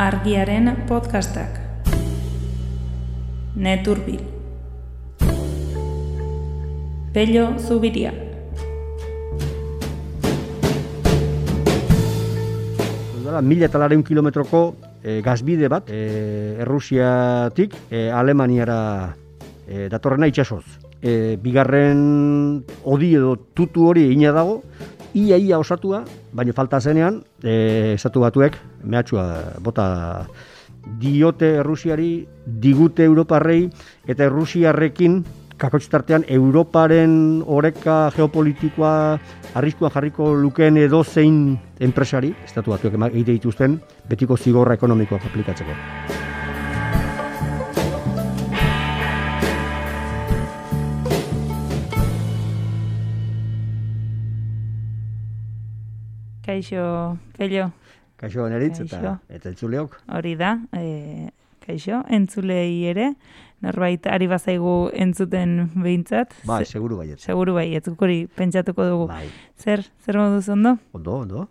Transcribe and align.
Argiaren 0.00 0.86
podcastak. 0.88 1.60
Neturbil. 3.52 4.22
Pello 7.12 7.58
Zubiria. 7.60 8.08
Dala, 13.26 13.42
mila 13.44 13.68
eta 13.68 13.76
lareun 13.76 14.00
kilometroko 14.00 14.62
e, 15.04 15.20
gazbide 15.20 15.68
bat, 15.68 15.92
e, 15.92 16.56
Errusiatik 16.64 17.76
e, 17.92 18.08
Alemaniara 18.08 18.80
e, 19.68 19.90
datorrena 19.92 20.32
itxasoz. 20.32 20.64
E, 21.04 21.36
bigarren 21.36 22.64
odi 22.88 23.12
edo 23.20 23.36
tutu 23.52 23.92
hori 23.92 24.08
ina 24.16 24.32
dago, 24.32 24.62
ia 25.12 25.36
ia 25.36 25.60
osatua, 25.60 26.06
baina 26.32 26.56
falta 26.56 26.80
zenean, 26.80 27.20
e, 27.44 27.98
esatu 28.00 28.24
batuek, 28.24 28.56
mehatxua 28.84 29.60
bota 29.60 30.26
diote 31.00 31.56
Errusiari, 31.60 32.26
digute 32.46 33.04
Europarrei, 33.04 33.68
eta 34.08 34.24
Errusiarrekin 34.24 35.20
kakotxtartean 35.60 36.24
Europaren 36.28 37.42
oreka 37.44 38.08
geopolitikoa 38.16 39.18
arriskua 39.60 39.90
jarriko 39.92 40.32
lukeen 40.34 40.80
edo 40.80 41.02
zein 41.04 41.58
enpresari, 41.80 42.32
estatu 42.44 42.72
batuek 42.72 42.96
egite 43.12 43.36
dituzten, 43.36 43.80
betiko 44.08 44.36
zigorra 44.36 44.74
ekonomikoak 44.80 45.28
aplikatzeko. 45.28 45.76
Kaixo, 56.50 57.18
Pello. 57.38 57.79
Kaixo 58.20 58.46
neritz 58.52 58.80
eta 58.84 59.18
eta 59.32 59.48
entzuleok. 59.48 59.94
Hori 60.12 60.34
da, 60.36 60.58
e, 60.76 61.30
kaixo, 61.64 62.02
entzulei 62.12 62.84
ere, 62.90 63.14
norbait 63.64 64.06
ari 64.12 64.26
bazaigu 64.28 64.90
entzuten 64.92 65.70
behintzat. 65.80 66.34
Bai, 66.44 66.64
Ze- 66.66 66.72
seguru 66.76 66.98
baiet. 67.00 67.18
Seguru 67.20 67.54
bai, 67.56 67.70
ez 67.76 67.82
hori 67.88 68.26
pentsatuko 68.26 68.84
dugu. 68.84 69.06
Bai, 69.08 69.28
Zer, 69.56 69.86
zer 70.04 70.18
moduz 70.18 70.48
ondo? 70.48 70.76
ondo, 70.92 71.16
ondo. 71.24 71.48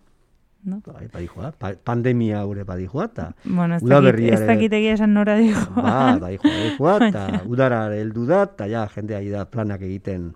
No? 0.62 0.82
Bai, 0.84 1.06
badijoa, 1.08 1.52
pa, 1.56 1.70
pandemia 1.82 2.42
gure 2.44 2.64
badijoa, 2.68 3.06
eta 3.06 3.30
Bueno, 3.44 3.76
ez 3.76 3.82
Udaberriare- 3.82 4.42
ez 4.42 4.46
dakit 4.46 4.72
egia 4.76 4.92
esan 4.92 5.14
nora 5.14 5.36
digo. 5.38 5.58
ba, 5.74 6.18
badijoa, 6.20 6.50
badijoa, 6.52 6.96
eta 7.08 7.42
udara 7.46 7.86
heldu 7.96 8.26
da, 8.26 8.42
eta 8.42 8.66
ja, 8.68 8.86
jendea 8.94 9.22
da 9.32 9.46
planak 9.48 9.80
egiten 9.82 10.34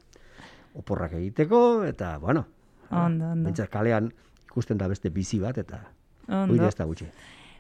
oporrak 0.75 1.13
egiteko, 1.13 1.85
eta, 1.85 2.17
bueno, 2.19 2.47
Ondo, 2.91 3.33
ondo. 3.33 3.53
Kalean 3.71 4.13
ikusten 4.47 4.79
da 4.79 4.89
beste 4.89 5.11
bizi 5.11 5.39
bat, 5.41 5.59
eta 5.59 5.83
Ondo. 6.29 6.55
hori 6.55 6.67
ez 6.69 6.75
da 6.77 6.85
gutxi. 6.85 7.07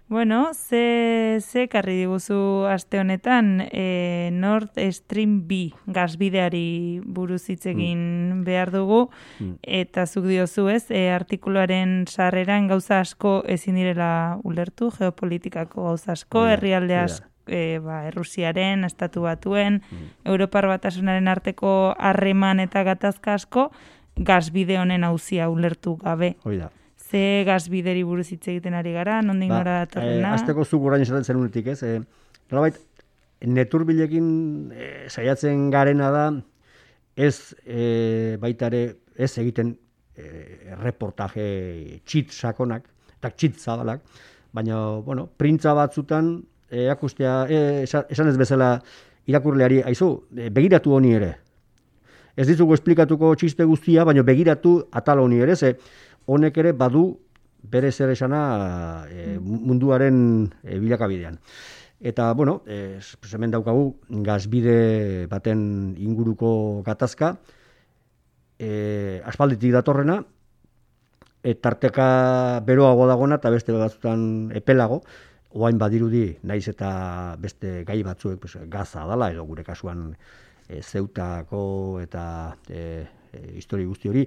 Bueno, 0.07 0.51
ze, 0.53 1.39
ze 1.41 1.67
karri 1.73 1.95
diguzu 2.03 2.67
aste 2.69 2.99
honetan 3.01 3.63
e, 3.73 4.29
Nord 4.33 4.77
Stream 4.93 5.47
B 5.49 5.71
gazbideari 5.87 7.01
buruz 7.05 7.49
hitz 7.49 7.65
egin 7.67 8.43
behar 8.45 8.71
dugu 8.71 9.09
Mm. 9.41 9.55
eta 9.63 10.05
zuk 10.07 10.27
diozu 10.29 10.69
ez, 10.69 10.91
e, 10.91 11.09
artikuluaren 11.11 12.05
sarreran 12.07 12.69
gauza 12.69 13.01
asko 13.01 13.43
ezin 13.49 13.75
direla 13.81 14.39
ulertu, 14.45 14.91
geopolitikako 14.99 15.85
gauza 15.89 16.13
asko, 16.13 16.45
herrialde 16.53 16.97
asko, 16.99 17.27
e, 17.47 17.79
ba, 17.79 18.05
Errusiaren, 18.07 18.85
estatu 18.85 19.23
batuen, 19.23 19.81
Mm. 19.91 20.13
Europar 20.25 20.67
batasunaren 20.69 21.29
arteko 21.29 21.95
harreman 21.99 22.61
eta 22.61 22.83
gatazka 22.85 23.35
asko, 23.35 23.71
gazbide 24.17 24.79
honen 24.79 25.03
hauzia 25.03 25.49
ulertu 25.49 25.97
gabe. 25.97 26.37
Hori 26.45 26.59
da. 26.59 26.71
Ze 27.15 27.45
gazbideri 27.47 28.03
buruz 28.03 28.27
hitz 28.33 28.49
egiten 28.51 28.75
ari 28.75 28.91
gara, 28.91 29.21
nondik 29.23 29.53
Ba, 29.53 29.61
nora 29.61 29.75
datorrena? 29.85 30.33
eh, 30.33 30.35
azteko 30.35 30.65
zuk 30.65 30.83
orain 30.89 31.03
esaten 31.05 31.23
zenunetik, 31.23 31.69
ez? 31.71 31.83
Eh, 31.87 32.01
nolabait, 32.51 32.81
neturbilekin 33.47 34.27
eh, 34.75 35.05
saiatzen 35.09 35.69
garena 35.71 36.11
da, 36.11 36.25
ez 37.15 37.55
eh, 37.67 38.35
baita 38.43 38.67
ere, 38.67 38.97
ez 39.15 39.31
egiten 39.39 39.77
eh, 40.19 40.75
reportaje 40.83 42.01
txit 42.03 42.35
sakonak, 42.35 42.91
eta 43.21 43.31
txit 43.31 43.63
zabalak, 43.63 44.03
baina, 44.55 44.81
bueno, 45.07 45.29
printza 45.39 45.75
batzutan, 45.79 46.41
eh, 46.67 46.89
erakustea, 46.89 47.37
eh, 47.47 47.85
esan 47.87 48.33
ez 48.33 48.37
bezala 48.41 48.81
irakurleari, 49.31 49.85
aizu, 49.87 50.17
begiratu 50.51 50.99
honi 50.99 51.15
ere. 51.15 51.37
Ez 52.35 52.49
dizugu 52.49 52.75
esplikatuko 52.75 53.37
txiste 53.39 53.63
guztia, 53.71 54.03
baina 54.03 54.27
begiratu 54.27 54.81
atal 54.91 55.23
honi 55.23 55.39
ere, 55.47 55.55
ze 55.55 55.77
honek 56.27 56.59
ere 56.59 56.73
badu 56.73 57.05
bere 57.63 57.91
zer 57.93 58.11
esana 58.13 59.07
e, 59.09 59.39
munduaren 59.41 60.19
e, 60.63 60.79
bilakabidean. 60.79 61.39
Eta, 62.05 62.33
bueno, 62.35 62.63
e, 62.67 63.01
hemen 63.33 63.55
daukagu 63.55 63.95
gazbide 64.27 65.27
baten 65.31 65.95
inguruko 65.97 66.83
gatazka, 66.85 67.39
e, 68.59 69.23
aspalditik 69.25 69.73
datorrena, 69.73 70.19
e, 71.43 71.55
tarteka 71.55 72.61
beroago 72.67 73.07
dagona 73.09 73.41
eta 73.41 73.53
beste 73.53 73.73
batzutan 73.73 74.51
epelago, 74.57 75.03
oain 75.55 75.79
badirudi 75.79 76.27
naiz 76.43 76.67
eta 76.69 77.37
beste 77.41 77.85
gai 77.87 78.03
batzuek 78.03 78.41
pues, 78.43 78.57
gaza 78.69 79.07
dala, 79.07 79.31
edo 79.31 79.45
gure 79.47 79.65
kasuan 79.65 80.09
e, 80.69 80.83
zeutako 80.83 82.01
eta 82.03 82.25
e, 82.69 83.07
e, 83.35 83.59
histori 83.59 83.87
guzti 83.89 84.11
hori, 84.11 84.25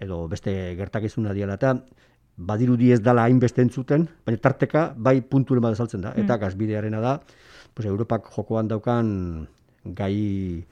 edo 0.00 0.24
beste 0.30 0.52
gertakizuna 0.78 1.34
diala 1.34 1.58
eta 1.58 1.74
badirudi 2.36 2.90
ez 2.92 3.00
dala 3.02 3.26
hainbeste 3.28 3.62
entzuten, 3.62 4.08
baina 4.26 4.40
tarteka 4.42 4.88
bai 4.96 5.20
punturen 5.22 5.62
bat 5.62 5.76
azaltzen 5.76 6.02
da, 6.02 6.14
eta 6.18 6.38
gazbidearena 6.42 7.02
da, 7.02 7.18
pues, 7.74 7.86
Europak 7.86 8.30
jokoan 8.34 8.70
daukan 8.70 9.12
gai 9.84 10.64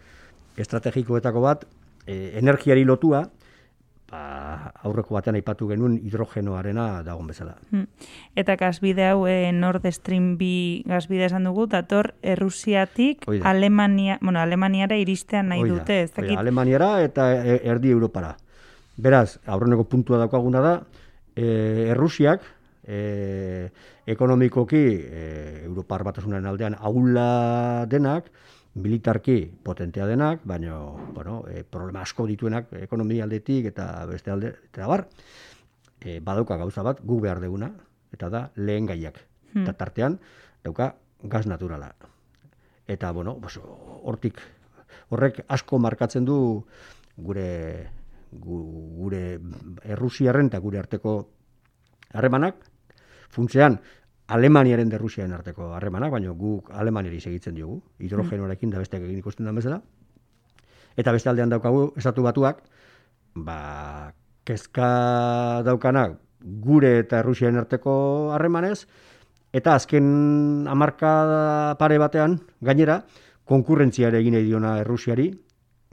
estrategikoetako 0.58 1.44
bat, 1.44 1.66
e, 2.06 2.38
energiari 2.38 2.84
lotua, 2.84 3.22
ba, 4.12 4.72
aurreko 4.84 5.16
batean 5.16 5.38
aipatu 5.38 5.68
genuen 5.70 5.96
hidrogenoarena 6.04 6.86
dagoen 7.06 7.30
bezala. 7.32 7.56
Hmm. 7.72 7.88
Eta 8.38 8.56
gazbide 8.60 9.08
hau 9.08 9.24
e, 9.30 9.52
Nord 9.56 9.86
Stream 9.96 10.36
B 10.40 10.82
gazbide 10.88 11.26
esan 11.30 11.48
dugu, 11.48 11.66
dator 11.72 12.12
Errusiatik 12.22 13.26
Hoi 13.28 13.40
da. 13.40 13.50
Alemania, 13.50 14.18
bueno, 14.20 14.42
Alemaniara 14.42 14.98
iristean 15.00 15.52
nahi 15.52 15.64
Hoi 15.64 15.70
da, 15.70 15.78
dute, 15.78 16.00
ez 16.04 16.10
dakit. 16.12 16.36
Alemaniara 16.38 16.94
eta 17.06 17.30
e- 17.40 17.60
erdi 17.72 17.94
Europara. 17.94 18.34
Beraz, 19.02 19.38
aurreneko 19.48 19.88
puntua 19.88 20.20
daukaguna 20.20 20.60
da, 20.60 20.74
e, 21.34 21.88
Errusiak 21.94 22.44
e, 22.84 23.70
ekonomikoki 24.06 24.82
e, 25.00 25.26
Europar 25.64 26.04
batasunaren 26.04 26.46
aldean 26.50 26.76
aula 26.78 27.86
denak, 27.88 28.28
militarki 28.74 29.52
potentea 29.62 30.06
denak, 30.06 30.40
baina 30.44 30.78
bueno, 31.12 31.42
e, 31.48 31.62
problema 31.64 32.02
asko 32.02 32.26
dituenak 32.26 32.72
ekonomia 32.80 33.24
aldetik 33.24 33.66
eta 33.68 34.06
beste 34.08 34.32
alde, 34.32 34.54
eta 34.70 34.86
bar, 34.88 35.06
e, 36.00 36.20
badauka 36.20 36.56
gauza 36.56 36.82
bat, 36.82 37.02
gu 37.04 37.20
behar 37.20 37.40
deguna, 37.40 37.70
eta 38.12 38.30
da 38.32 38.50
lehen 38.56 38.86
gaiak. 38.88 39.20
Hmm. 39.52 39.62
Eta 39.64 39.74
tartean, 39.76 40.18
dauka 40.64 40.94
gaz 41.22 41.44
naturala. 41.46 41.92
Eta, 42.88 43.12
bueno, 43.12 43.36
pues, 43.40 43.58
hortik, 44.02 44.40
horrek 45.12 45.44
asko 45.48 45.78
markatzen 45.78 46.24
du 46.24 46.64
gure, 47.16 47.88
gu- 48.32 48.96
gure 48.96 49.22
Errusiarren 49.84 50.48
eta 50.48 50.58
gure 50.58 50.80
arteko 50.80 51.28
harremanak, 52.12 52.56
funtzean, 53.32 53.78
Alemaniaren 54.28 54.88
da 54.88 54.96
Errusiaren 54.96 55.32
arteko 55.34 55.72
harremanak, 55.76 56.12
baina 56.12 56.32
guk 56.32 56.70
Alemaniari 56.70 57.20
segitzen 57.20 57.54
diogu, 57.54 57.80
hidrogenoarekin 57.98 58.70
da 58.70 58.78
besteak 58.78 59.02
egin 59.02 59.18
ikusten 59.18 59.46
den 59.46 59.58
bezala. 59.58 59.80
Eta 60.96 61.12
beste 61.12 61.30
aldean 61.30 61.50
daukagu, 61.50 61.92
estatu 61.96 62.22
batuak, 62.22 62.62
ba, 63.34 64.12
kezka 64.44 65.62
daukanak 65.66 66.18
gure 66.42 66.98
eta 67.00 67.20
Errusiaren 67.22 67.58
arteko 67.60 67.94
harremanez, 68.34 68.86
eta 69.52 69.74
azken 69.74 70.66
hamarka 70.68 71.12
pare 71.78 71.98
batean, 71.98 72.38
gainera, 72.60 73.02
konkurrentziare 73.44 74.20
egin 74.22 74.38
nahi 74.38 74.46
diona 74.48 74.78
Errusiari, 74.80 75.30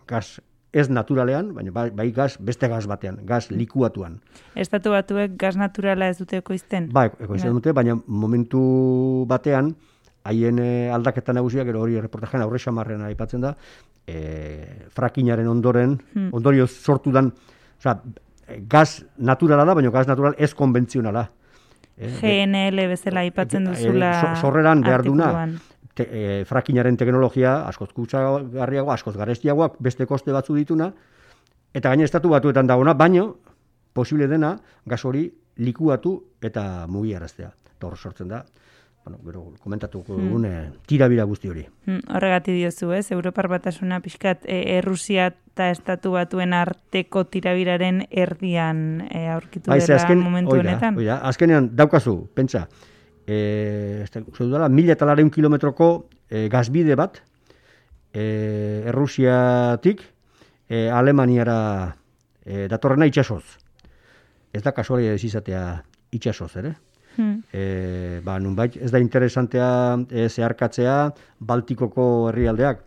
gaz 0.08 0.40
ez 0.74 0.90
naturalean, 0.90 1.54
baina 1.56 1.72
bai, 1.74 1.90
bai 1.90 2.12
gaz 2.14 2.38
beste 2.40 2.68
gaz 2.70 2.86
batean, 2.88 3.20
gaz 3.26 3.50
likuatuan. 3.52 4.20
Estatu 4.56 4.92
batuek 4.94 5.34
gaz 5.38 5.56
naturala 5.58 6.10
ez 6.10 6.18
dute 6.20 6.38
ekoizten. 6.38 6.90
Ba, 6.94 7.08
ekoizten 7.20 7.54
dute, 7.58 7.74
baina 7.74 7.96
momentu 8.06 9.26
batean, 9.28 9.74
haien 10.30 10.60
eh, 10.62 10.92
aldaketa 10.94 11.34
nagusiak, 11.34 11.66
gero 11.66 11.82
hori 11.82 12.00
reportajean 12.02 12.44
aurre 12.46 12.60
xamarrean 12.62 13.02
aipatzen 13.08 13.42
da, 13.42 13.56
e, 14.06 14.86
frakinaren 14.94 15.48
ondoren, 15.48 15.98
Hmm. 16.14 16.30
ondorio 16.34 16.68
sortu 16.68 17.12
dan, 17.12 17.32
osea, 17.80 18.02
gaz 18.70 19.06
naturala 19.18 19.66
da, 19.66 19.74
baina 19.74 19.90
gaz 19.90 20.08
natural 20.08 20.36
ez 20.38 20.54
konbentzionala. 20.54 21.32
Eh, 21.98 22.14
GNL 22.22 22.88
bezala 22.88 23.22
aipatzen 23.26 23.66
duzula 23.66 24.14
so- 24.22 24.42
sorreran 24.48 24.82
behar 24.82 25.04
duna. 25.04 25.50
Te, 26.00 26.08
e, 26.08 26.46
frakinaren 26.48 26.98
teknologia 27.00 27.60
askoz 27.68 27.92
kutsagarriago, 27.96 28.94
askoz 28.94 29.16
garestiagoak, 29.20 29.78
beste 29.84 30.08
koste 30.10 30.36
batzu 30.36 30.56
dituna, 30.56 30.92
eta 31.76 31.92
gaine 31.92 32.08
estatu 32.08 32.32
batuetan 32.32 32.70
dagoena, 32.70 32.96
baino, 32.98 33.34
posible 33.94 34.30
dena, 34.32 34.56
gas 34.88 35.04
hori 35.06 35.28
likuatu 35.60 36.16
eta 36.46 36.64
mugiaraztea. 36.88 37.52
Eta 37.76 37.88
hor 37.88 37.98
sortzen 37.98 38.32
da, 38.32 38.44
bueno, 39.06 39.20
gero 39.26 39.44
komentatuko 39.64 40.16
dugun 40.16 40.46
hmm. 40.48 40.80
tirabira 40.88 41.26
guzti 41.28 41.52
hori. 41.52 41.66
Hmm, 41.88 42.02
horregati 42.16 42.56
diozu, 42.56 42.94
ez? 42.96 43.10
Europar 43.16 43.50
batasuna 43.52 44.00
pixkat 44.04 44.46
e, 44.46 44.62
Errusia 44.78 45.32
eta 45.34 45.70
Estatu 45.74 46.14
batuen 46.16 46.54
arteko 46.56 47.26
tirabiraren 47.28 48.06
erdian 48.10 49.02
e, 49.10 49.26
aurkitu 49.34 49.72
dela 49.72 50.00
azken, 50.00 50.24
momentu 50.24 50.56
oida, 50.56 50.64
honetan. 50.64 51.00
Oida, 51.02 51.20
azkenean 51.28 51.74
daukazu, 51.76 52.22
pentsa, 52.36 52.68
e, 53.30 54.02
este, 54.04 54.24
dela, 54.40 54.70
mila 54.70 54.96
eta 54.96 55.06
lareun 55.06 55.30
kilometroko 55.30 56.10
e, 56.30 56.48
gazbide 56.50 56.96
bat, 56.98 57.22
e, 58.12 58.84
Errusiatik 58.90 60.02
e, 60.68 60.90
Alemaniara 60.90 61.96
e, 62.42 62.66
datorrena 62.72 63.06
itxasoz. 63.06 63.44
Ez 64.50 64.64
da 64.66 64.74
kasualia 64.74 65.14
ez 65.14 65.24
izatea 65.24 65.64
itxasoz, 66.18 66.56
ere? 66.58 66.74
Hmm. 67.18 67.44
E, 67.54 68.22
ba, 68.26 68.40
nunbait, 68.42 68.80
ez 68.82 68.90
da 68.90 69.02
interesantea 69.04 69.70
e, 70.10 70.26
zeharkatzea 70.30 70.96
Baltikoko 71.40 72.08
herrialdeak. 72.32 72.82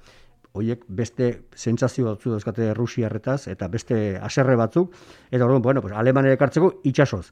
Hoiek 0.59 0.83
beste 0.88 1.29
sentsazio 1.56 2.11
batzu 2.11 2.35
dauzkate 2.35 2.75
Rusiarretaz 2.77 3.47
eta 3.49 3.71
beste 3.73 4.19
haserre 4.21 4.56
batzuk 4.59 4.93
eta 5.31 5.47
orduan 5.47 5.62
bueno, 5.62 5.81
pues 5.81 5.95
Alemania 5.97 6.35
ekartzeko 6.35 6.75
itsasoz. 6.91 7.31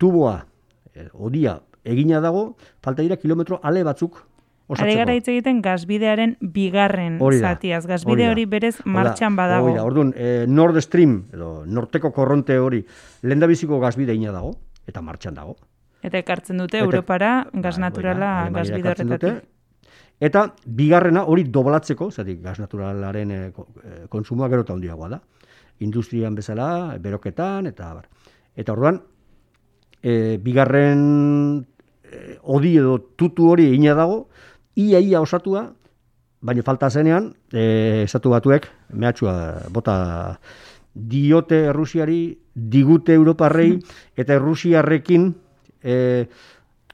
Tuboa, 0.00 0.38
e, 0.94 1.10
odia 1.12 1.58
egina 1.84 2.20
dago, 2.20 2.56
falta 2.82 3.02
dira 3.02 3.16
kilometro 3.16 3.60
ale 3.62 3.82
batzuk 3.84 4.20
osatzeko. 4.70 4.98
Gara 5.00 5.14
hitz 5.18 5.26
egiten 5.28 5.60
gazbidearen 5.64 6.36
bigarren 6.40 7.18
zatiaz. 7.40 7.84
Gazbide 7.90 8.28
hori 8.30 8.46
berez 8.46 8.76
martxan 8.84 9.36
badago. 9.38 9.70
Hori 9.70 9.78
da, 9.80 9.84
orduan, 9.86 10.12
e, 10.16 10.46
Nord 10.48 10.78
Stream, 10.84 11.24
edo 11.34 11.64
norteko 11.66 12.12
korronte 12.14 12.58
hori, 12.58 12.84
lehen 13.22 13.46
biziko 13.50 13.80
gazbide 13.82 14.14
ina 14.14 14.32
dago, 14.32 14.54
eta 14.86 15.02
martxan 15.02 15.34
dago. 15.34 15.56
Eta 16.02 16.20
ekartzen 16.22 16.60
dute 16.62 16.78
eta, 16.78 16.86
Europara 16.86 17.32
gaz 17.52 17.76
ba, 17.76 17.88
naturala 17.88 18.30
gazbide 18.54 18.94
horretatik. 18.94 19.42
Eta 20.20 20.44
bigarrena 20.66 21.24
hori 21.32 21.46
doblatzeko, 21.48 22.10
zati 22.10 22.36
gaz 22.44 22.58
naturalaren 22.60 23.30
e, 23.32 23.40
konsumoa 24.12 24.48
gero 24.52 24.66
eta 24.66 24.76
handiagoa 24.76 25.08
da. 25.16 25.20
Industrian 25.80 26.34
bezala, 26.36 26.98
beroketan, 27.00 27.66
eta 27.72 27.94
bar. 27.96 28.08
Eta 28.54 28.74
orduan, 28.76 29.00
e, 30.02 30.38
bigarren 30.42 31.66
e, 32.04 32.38
odi 32.42 32.76
edo 32.78 32.98
tutu 33.16 33.50
hori 33.50 33.70
ina 33.74 33.94
dago, 33.94 34.28
ia 34.74 35.00
ia 35.00 35.20
osatua, 35.20 35.70
baina 36.40 36.64
falta 36.64 36.90
zenean, 36.90 37.34
e, 37.52 38.02
esatu 38.04 38.32
batuek, 38.32 38.68
mehatxua 38.92 39.68
bota 39.70 40.40
diote 40.94 41.66
Errusiari, 41.70 42.38
digute 42.54 43.14
Europarrei, 43.14 43.78
eta 44.20 44.34
Errusiarrekin 44.34 45.34
e, 45.82 46.26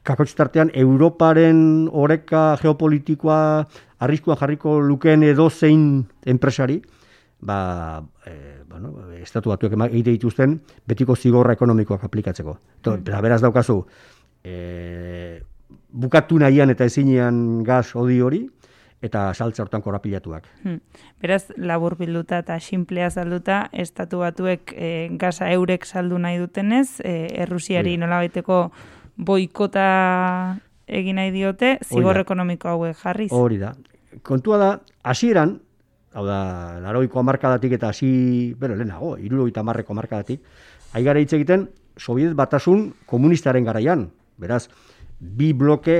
kakotxtartean 0.07 0.71
Europaren 0.73 1.89
oreka 1.91 2.55
geopolitikoa 2.61 3.67
arriskua 3.99 4.37
jarriko 4.39 4.79
lukeen 4.79 5.23
edo 5.27 5.49
zein 5.49 6.05
enpresari, 6.25 6.81
ba, 7.39 8.03
e, 8.25 8.63
bueno, 8.69 8.93
estatu 9.21 9.51
batuek 9.53 9.73
egite 9.89 10.11
dituzten 10.11 10.59
betiko 10.87 11.15
zigorra 11.15 11.53
ekonomikoak 11.53 12.03
aplikatzeko. 12.03 12.57
To, 12.81 12.97
mm. 12.97 13.21
Beraz 13.21 13.41
daukazu, 13.41 13.83
e, 14.43 15.41
bukatu 15.89 16.39
nahian 16.39 16.69
eta 16.69 16.85
ezinean 16.85 17.63
gaz 17.63 17.95
odi 17.95 18.21
hori, 18.21 18.45
eta 19.01 19.31
saltza 19.33 19.61
hortan 19.63 19.81
korapilatuak. 19.85 20.47
Hmm. 20.63 20.79
Beraz, 21.21 21.51
labur 21.57 21.97
bilduta 21.99 22.39
eta 22.41 22.57
simplea 22.59 23.09
salduta, 23.11 23.67
estatu 23.71 24.23
batuek 24.23 24.73
e, 24.73 25.09
gaza 25.21 25.51
eurek 25.53 25.85
saldu 25.85 26.17
nahi 26.17 26.39
dutenez, 26.41 26.99
e, 27.05 27.27
Errusiari 27.43 27.97
nola 28.01 28.23
baiteko 28.23 28.71
boikota 29.17 30.57
egin 30.87 31.19
nahi 31.19 31.31
diote, 31.35 31.77
zigor 31.85 32.23
ekonomiko 32.23 32.71
hauek 32.73 32.97
jarriz. 33.03 33.31
Hori 33.35 33.59
da. 33.61 33.75
Kontua 34.25 34.57
da, 34.57 34.69
hasieran, 35.03 35.59
hau 36.17 36.25
da, 36.25 36.39
laroiko 36.81 37.21
amarkadatik 37.21 37.77
eta 37.77 37.91
hasi, 37.93 38.55
bero, 38.57 38.75
lehenago, 38.75 39.15
iruroita 39.21 39.61
amarreko 39.61 39.93
amarkadatik, 39.93 40.41
aigara 40.97 41.21
hitz 41.21 41.33
egiten, 41.37 41.67
Sobiet 41.97 42.35
batasun 42.37 42.91
komunistaren 43.09 43.65
garaian. 43.65 44.03
Beraz, 44.37 44.67
bi 45.17 45.49
bloke 45.57 45.95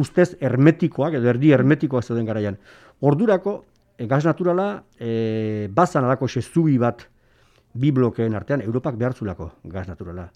ustez 0.00 0.30
hermetikoak 0.40 1.18
edo 1.18 1.28
erdi 1.28 1.52
hermetikoak 1.52 2.04
zeuden 2.04 2.24
garaian. 2.28 2.56
Ordurako 3.04 3.58
e, 3.98 4.06
gas 4.08 4.24
naturala 4.24 4.70
e, 4.98 5.68
bazan 5.74 6.08
alako 6.08 6.28
sezubi 6.28 6.78
bat 6.80 7.04
bi 7.78 7.92
blokeen 7.92 8.34
artean 8.34 8.64
Europak 8.64 8.96
behartzulako 8.96 9.50
gas 9.68 9.86
naturala. 9.88 10.30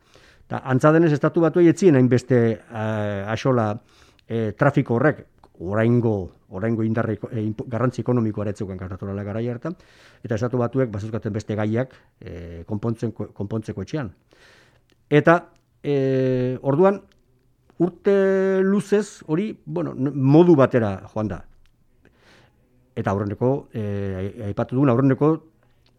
Ta 0.47 0.61
antza 0.69 0.93
denez 0.93 1.13
estatu 1.17 1.41
batu 1.41 1.65
etzien 1.65 1.97
hainbeste 1.97 2.39
uh, 2.53 3.31
axola 3.33 3.71
e, 4.29 4.53
trafiko 4.53 4.99
horrek 4.99 5.25
oraingo 5.71 6.33
oraingo 6.51 6.85
indarre 6.85 7.19
e, 7.31 7.47
garrantzi 7.67 8.03
ekonomikoa 8.03 8.49
eretzeukan 8.49 8.81
gas 8.81 8.91
naturala 8.91 9.25
garaia 9.25 9.55
hartan 9.55 9.77
eta 10.23 10.35
estatu 10.35 10.59
batuek 10.59 10.91
bazuzkaten 10.93 11.33
beste 11.33 11.57
gaiak 11.57 11.95
e, 12.21 12.65
konpontzen 12.67 13.13
konpontzeko 13.13 13.83
etxean. 13.83 14.13
Eta 15.11 15.39
e, 15.83 16.59
orduan 16.63 17.01
urte 17.83 18.61
luzez 18.63 19.23
hori, 19.27 19.53
bueno, 19.65 19.95
modu 19.97 20.55
batera 20.59 20.95
joan 21.13 21.31
da. 21.33 21.41
Eta 22.95 23.11
aurreneko, 23.11 23.69
eh, 23.73 24.45
aipatu 24.51 24.77
dugun, 24.77 24.93
aurreneko 24.93 25.31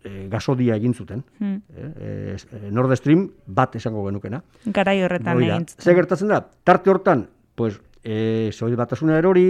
eh, 0.04 0.28
gasodia 0.30 0.78
egin 0.78 0.94
zuten. 0.94 1.24
Hmm. 1.40 1.62
Eh, 1.76 2.36
eh, 2.38 2.70
Nord 2.72 2.94
Stream 3.00 3.26
bat 3.48 3.76
esango 3.80 4.06
genukena. 4.08 4.44
Garai 4.66 5.00
horretan 5.04 5.42
egin 5.42 5.66
zuten. 5.68 5.82
Ze 5.84 5.96
gertatzen 5.98 6.32
da, 6.32 6.44
tarte 6.64 6.94
hortan, 6.94 7.28
pues, 7.56 7.80
eh, 8.04 8.52
zoid 8.52 8.76
batasuna 8.76 9.18
erori, 9.18 9.48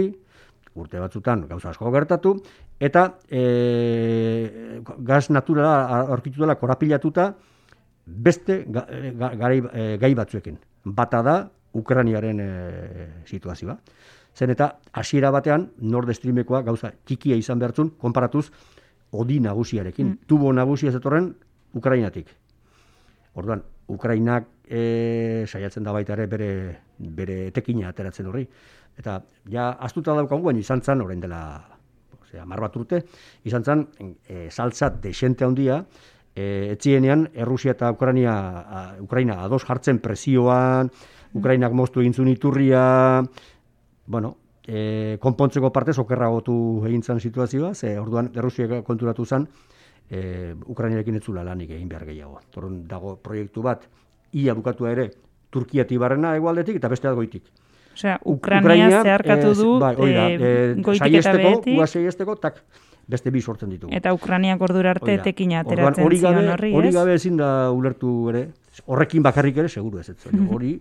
urte 0.74 0.98
batzutan 0.98 1.46
gauza 1.48 1.70
asko 1.70 1.90
gertatu, 1.94 2.34
eta 2.80 3.18
eh, 3.28 4.80
gaz 4.98 5.28
naturala 5.30 6.04
aurkitu 6.08 6.42
dela 6.42 6.56
korapilatuta 6.58 7.34
beste 8.06 8.64
ga, 8.68 8.86
eh, 8.90 9.12
ga, 9.14 9.52
eh, 9.52 9.96
gai 9.98 10.14
batzuekin. 10.14 10.58
Bata 10.84 11.22
da, 11.22 11.36
Ukraniaren 11.74 12.40
e, 12.40 12.48
situazioa. 13.26 13.76
Zen 14.34 14.50
eta 14.54 14.68
hasiera 14.92 15.30
batean 15.34 15.68
Nord 15.82 16.12
Streamekoa 16.14 16.62
gauza 16.66 16.92
txikia 17.06 17.34
izan 17.38 17.58
behartzun 17.58 17.90
konparatuz 17.98 18.48
odi 19.14 19.40
nagusiarekin. 19.42 20.06
Mm. 20.06 20.18
Tubo 20.26 20.52
nagusia 20.52 20.92
zetorren 20.92 21.32
Ukrainatik. 21.74 22.30
Orduan, 23.34 23.62
Ukrainak 23.90 24.46
e, 24.68 25.44
saiatzen 25.46 25.84
da 25.84 25.92
baita 25.92 26.14
ere 26.14 26.26
bere, 26.26 26.48
bere 26.98 27.38
etekina 27.48 27.88
ateratzen 27.88 28.26
horri. 28.30 28.44
Eta 28.98 29.18
ja, 29.50 29.70
astuta 29.80 30.14
daukagu, 30.14 30.42
baina 30.46 30.62
izan 30.62 30.82
zen, 30.82 31.02
orain 31.02 31.20
dela, 31.20 31.40
ozera, 32.20 32.44
mar 32.46 32.62
bat 32.62 32.76
urte, 32.76 33.02
izan 33.44 33.64
zen, 33.64 33.86
e, 34.26 34.48
saltzat 34.50 35.00
desente 35.02 35.44
handia, 35.44 35.80
e, 36.34 36.70
etzienean, 36.74 37.28
Errusia 37.34 37.74
eta 37.74 37.90
Ukraina, 37.94 38.36
a, 38.60 38.86
Ukraina 39.02 39.40
ados 39.42 39.64
jartzen 39.64 40.00
presioan, 40.02 40.90
Ukrainak 41.34 41.74
moztu 41.74 42.00
egin 42.00 42.14
zuen 42.14 42.30
iturria, 42.30 43.22
bueno, 44.06 44.36
e, 44.66 45.18
konpontzeko 45.20 45.72
parte 45.72 45.94
okerragotu 46.00 46.56
egin 46.86 47.02
zen 47.02 47.20
situazioa, 47.20 47.74
ze 47.74 47.98
orduan 47.98 48.30
Errusiak 48.34 48.82
konturatu 48.84 49.24
zen, 49.24 49.48
e, 50.08 50.54
Ukrainarekin 50.66 51.20
etzula 51.20 51.44
lanik 51.44 51.70
egin 51.70 51.88
behar 51.88 52.06
gehiago. 52.06 52.40
Torun 52.50 52.84
dago 52.88 53.16
proiektu 53.22 53.62
bat, 53.62 53.88
ia 54.34 54.54
bukatu 54.54 54.88
ere, 54.90 55.10
Turkiati 55.54 55.98
barrena 56.00 56.34
egualdetik 56.34 56.80
eta 56.80 56.90
beste 56.90 57.12
goitik. 57.14 57.44
Osea, 57.94 58.16
Ukraina, 58.26 59.02
zeharkatu 59.02 59.52
du 59.54 59.68
bai, 59.78 59.94
oida, 59.94 60.24
e, 60.34 60.74
goitik 60.82 61.20
eta 61.20 61.36
behetik. 61.38 62.40
tak, 62.42 62.58
beste 63.06 63.30
bi 63.30 63.40
sortzen 63.40 63.70
ditugu. 63.70 63.94
Eta 63.94 64.12
Ukrainiak 64.16 64.60
ordura 64.60 64.94
arte 64.96 65.18
tekina 65.22 65.60
ateratzen 65.62 66.10
zion 66.18 66.50
horri? 66.56 66.72
Hori 66.74 66.90
gabe 66.92 67.14
ezin 67.14 67.36
da 67.36 67.70
ulertu 67.70 68.30
ere, 68.32 68.48
horrekin 68.86 69.22
bakarrik 69.22 69.62
ere, 69.62 69.68
seguru 69.68 70.00
ez, 70.00 70.08
ez, 70.10 70.18
hori, 70.54 70.74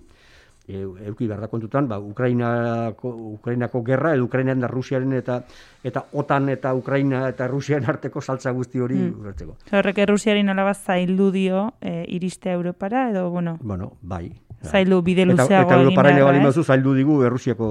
e, 0.67 0.81
euki 1.07 1.27
behar 1.27 1.41
da 1.41 1.47
kontutan, 1.47 1.87
ba, 1.87 1.99
Ukrainako, 1.99 3.09
Ukrainako 3.37 3.83
gerra, 3.83 4.13
edo 4.15 4.25
Ukrainaren 4.25 4.61
da 4.63 4.67
Rusiaren 4.67 5.13
eta 5.13 5.41
eta 5.83 6.05
OTAN 6.13 6.49
eta 6.49 6.73
Ukraina 6.73 7.27
eta 7.29 7.47
Rusiaren 7.47 7.89
arteko 7.89 8.21
saltza 8.21 8.51
guzti 8.51 8.79
hori 8.79 8.95
mm. 8.95 9.33
Horrek 9.71 10.03
Rusiari 10.09 10.43
nola 10.43 10.63
bat 10.63 10.77
zaildu 10.77 11.31
dio 11.31 11.73
e, 11.81 12.05
iriste 12.07 12.51
Europara, 12.51 13.09
edo, 13.09 13.29
bueno? 13.29 13.57
Bueno, 13.61 13.93
bai. 14.01 14.31
Zaildu 14.63 15.01
bide 15.01 15.25
luzeago 15.25 15.51
Eta, 15.51 15.61
eta 15.61 15.81
Europara 15.81 16.11
ere 16.13 16.23
bali 16.23 16.63
zaildu 16.63 16.93
digu 16.93 17.21
Errusiako 17.23 17.69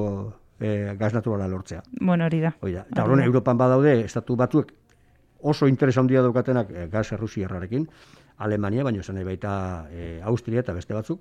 e, 0.60 0.94
gaz 0.98 1.12
naturala 1.14 1.48
lortzea. 1.48 1.82
Bueno, 2.00 2.26
hori 2.26 2.40
da. 2.40 2.54
Hori 2.60 2.72
da. 2.72 2.86
Eta 2.90 3.04
horren 3.04 3.24
Europan 3.24 3.56
badaude, 3.58 4.00
estatu 4.04 4.36
batuek 4.36 4.72
oso 5.42 5.66
interes 5.66 5.96
handia 5.98 6.22
daukatenak 6.22 6.70
e, 6.70 6.88
gaz 6.88 7.12
errusiarrarekin, 7.12 7.88
Alemania, 8.38 8.84
baino 8.84 9.02
zen 9.02 9.24
baita 9.24 9.88
e, 9.90 10.20
Austria 10.22 10.60
eta 10.60 10.72
beste 10.72 10.94
batzuk, 10.94 11.20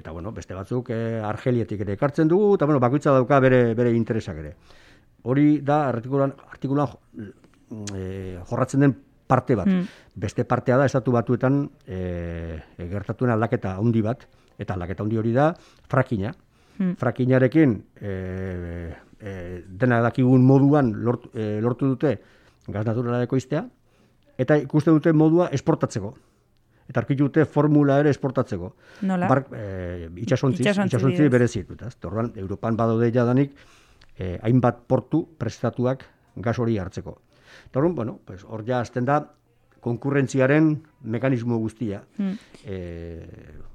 eta 0.00 0.10
bueno, 0.10 0.32
beste 0.32 0.56
batzuk 0.56 0.90
e, 0.94 1.20
Argelietik 1.24 1.84
ere 1.84 1.94
ekartzen 1.98 2.28
dugu, 2.28 2.54
eta 2.56 2.66
bueno, 2.68 2.80
bakoitza 2.82 3.12
dauka 3.14 3.38
bere, 3.44 3.60
bere 3.78 3.92
interesak 3.96 4.40
ere. 4.42 4.54
Hori 5.28 5.60
da, 5.64 5.82
artikulan, 5.90 6.32
artikulan 6.48 6.94
e, 7.94 8.38
jorratzen 8.48 8.86
den 8.86 8.96
parte 9.30 9.54
bat. 9.54 9.68
Hmm. 9.68 9.86
Beste 10.20 10.44
partea 10.48 10.80
da, 10.80 10.88
estatu 10.88 11.14
batuetan 11.14 11.62
e, 11.86 12.58
gertatuen 12.80 13.34
aldaketa 13.36 13.76
handi 13.78 14.02
bat, 14.04 14.24
eta 14.60 14.74
aldaketa 14.74 15.04
handi 15.06 15.20
hori 15.20 15.36
da, 15.36 15.52
frakina. 15.88 16.32
hmm. 16.78 16.96
frakinarekin 16.96 17.76
e, 18.00 18.12
e, 19.20 19.32
dena 19.68 20.00
dakigun 20.00 20.46
moduan 20.46 20.94
lort, 21.04 21.28
lortu 21.34 21.92
dute 21.92 22.16
gaz 22.70 22.86
naturala 22.86 23.22
ekoiztea, 23.26 23.66
eta 24.40 24.56
ikuste 24.56 24.90
dute 24.90 25.12
modua 25.12 25.50
esportatzeko. 25.52 26.14
Eta 26.90 27.04
arkitu 27.04 27.28
dute 27.28 27.44
formula 27.46 28.00
ere 28.02 28.10
esportatzeko. 28.10 28.72
Nola? 29.06 29.28
Bar, 29.30 29.44
e, 29.54 30.08
itxasontzi, 30.24 30.64
itxasontzi 30.66 31.28
berezit. 31.30 31.70
Torban, 32.02 32.32
Europan 32.42 32.78
badaude 32.78 33.12
jadanik, 33.14 33.54
e, 34.18 34.36
hainbat 34.42 34.82
portu 34.90 35.22
prestatuak 35.38 36.02
gas 36.42 36.58
hori 36.58 36.78
hartzeko. 36.82 37.20
Torban, 37.70 37.94
bueno, 37.94 38.18
pues, 38.26 38.42
hor 38.44 38.64
ja 38.66 38.80
azten 38.82 39.06
da, 39.06 39.20
konkurrentziaren 39.80 40.74
mekanismo 41.02 41.58
guztia. 41.58 42.02
Hmm. 42.18 42.36
E, 42.64 43.26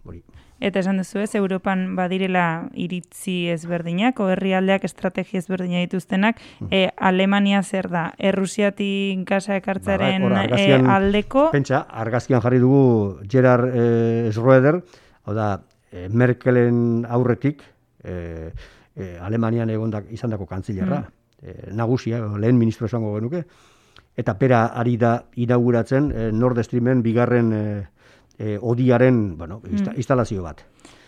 hori. 0.06 0.22
Eta 0.64 0.80
esan 0.80 1.02
duzu 1.02 1.20
ez, 1.20 1.34
Europan 1.36 1.84
badirela 1.98 2.70
iritzi 2.80 3.50
ezberdinak, 3.52 4.20
o 4.24 4.30
herrialdeak 4.32 4.86
estrategia 4.88 5.42
ezberdina 5.42 5.82
dituztenak, 5.84 6.40
hmm. 6.62 6.70
e, 6.72 6.88
Alemania 6.96 7.62
zer 7.64 7.90
da, 7.92 8.06
Errusiatik 8.18 9.26
gasa 9.28 9.58
ekartzaren 9.60 10.30
ba, 10.32 10.46
e, 10.56 10.70
aldeko? 10.96 11.50
Pentsa, 11.52 11.84
argazkian 12.06 12.44
jarri 12.46 12.64
dugu 12.64 13.20
Gerard 13.28 13.76
e, 13.76 14.32
Schroeder, 14.32 14.80
hau 15.26 15.36
da, 15.36 15.50
e, 15.92 16.08
Merkelen 16.08 17.06
aurretik, 17.10 17.62
e, 18.04 18.52
e, 18.96 19.12
Alemanian 19.20 19.70
egondak 19.74 20.08
izan 20.16 20.32
dako 20.32 20.48
kantzilerra, 20.48 21.04
mm. 21.04 21.76
nagusia, 21.76 22.24
lehen 22.40 22.58
ministro 22.58 22.88
esango 22.88 23.12
genuke, 23.20 23.44
eta 24.18 24.38
pera 24.40 24.66
ari 24.68 24.98
da 24.98 25.26
inauguratzen 25.36 26.12
e, 26.12 26.30
Nord 26.32 26.62
Streamen 26.64 27.04
bigarren 27.04 27.52
e, 27.54 27.66
e, 28.38 28.58
odiaren 28.62 29.38
bueno, 29.38 29.62
mm. 29.64 29.96
instalazio 29.98 30.44
bat. 30.44 30.64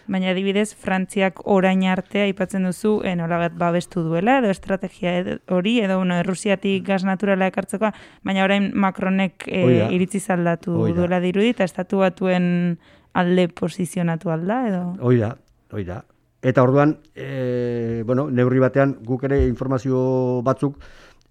Baina 0.08 0.30
adibidez, 0.32 0.72
Frantziak 0.80 1.42
orain 1.52 1.82
artea 1.92 2.24
aipatzen 2.30 2.64
duzu, 2.64 3.02
e, 3.04 3.12
nola 3.20 3.42
bat 3.42 3.56
babestu 3.60 4.06
duela, 4.06 4.38
edo 4.40 4.52
estrategia 4.54 5.18
hori, 5.52 5.82
edo 5.84 5.98
bueno, 6.00 6.16
Errusiatik 6.22 6.86
gaz 6.88 7.02
naturala 7.04 7.50
ekartzeko, 7.52 7.92
baina 8.24 8.46
orain 8.48 8.70
Macronek 8.74 9.44
e, 9.52 9.66
iritzi 9.92 10.24
zaldatu 10.24 10.88
duela 10.96 11.20
dirudi, 11.24 11.52
eta 11.52 11.68
estatu 11.68 12.00
batuen 12.06 12.78
alde 13.18 13.50
posizionatu 13.52 14.32
alda, 14.32 14.62
edo? 14.70 14.84
Hoi 15.02 15.18
da, 15.20 15.34
hoi 15.76 15.84
da. 15.84 16.06
Eta 16.48 16.64
orduan, 16.64 16.94
e, 17.18 18.04
bueno, 18.08 18.30
neurri 18.32 18.62
batean, 18.64 18.96
guk 19.04 19.26
ere 19.28 19.42
informazio 19.50 20.00
batzuk, 20.46 20.78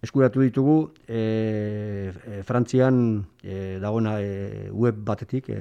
eskuratu 0.03 0.43
ditugu 0.45 0.93
e, 1.09 2.13
e, 2.13 2.43
Frantzian 2.43 3.25
e, 3.43 3.79
dagoena 3.83 4.19
e, 4.21 4.69
web 4.71 4.99
batetik 5.05 5.49
e, 5.49 5.61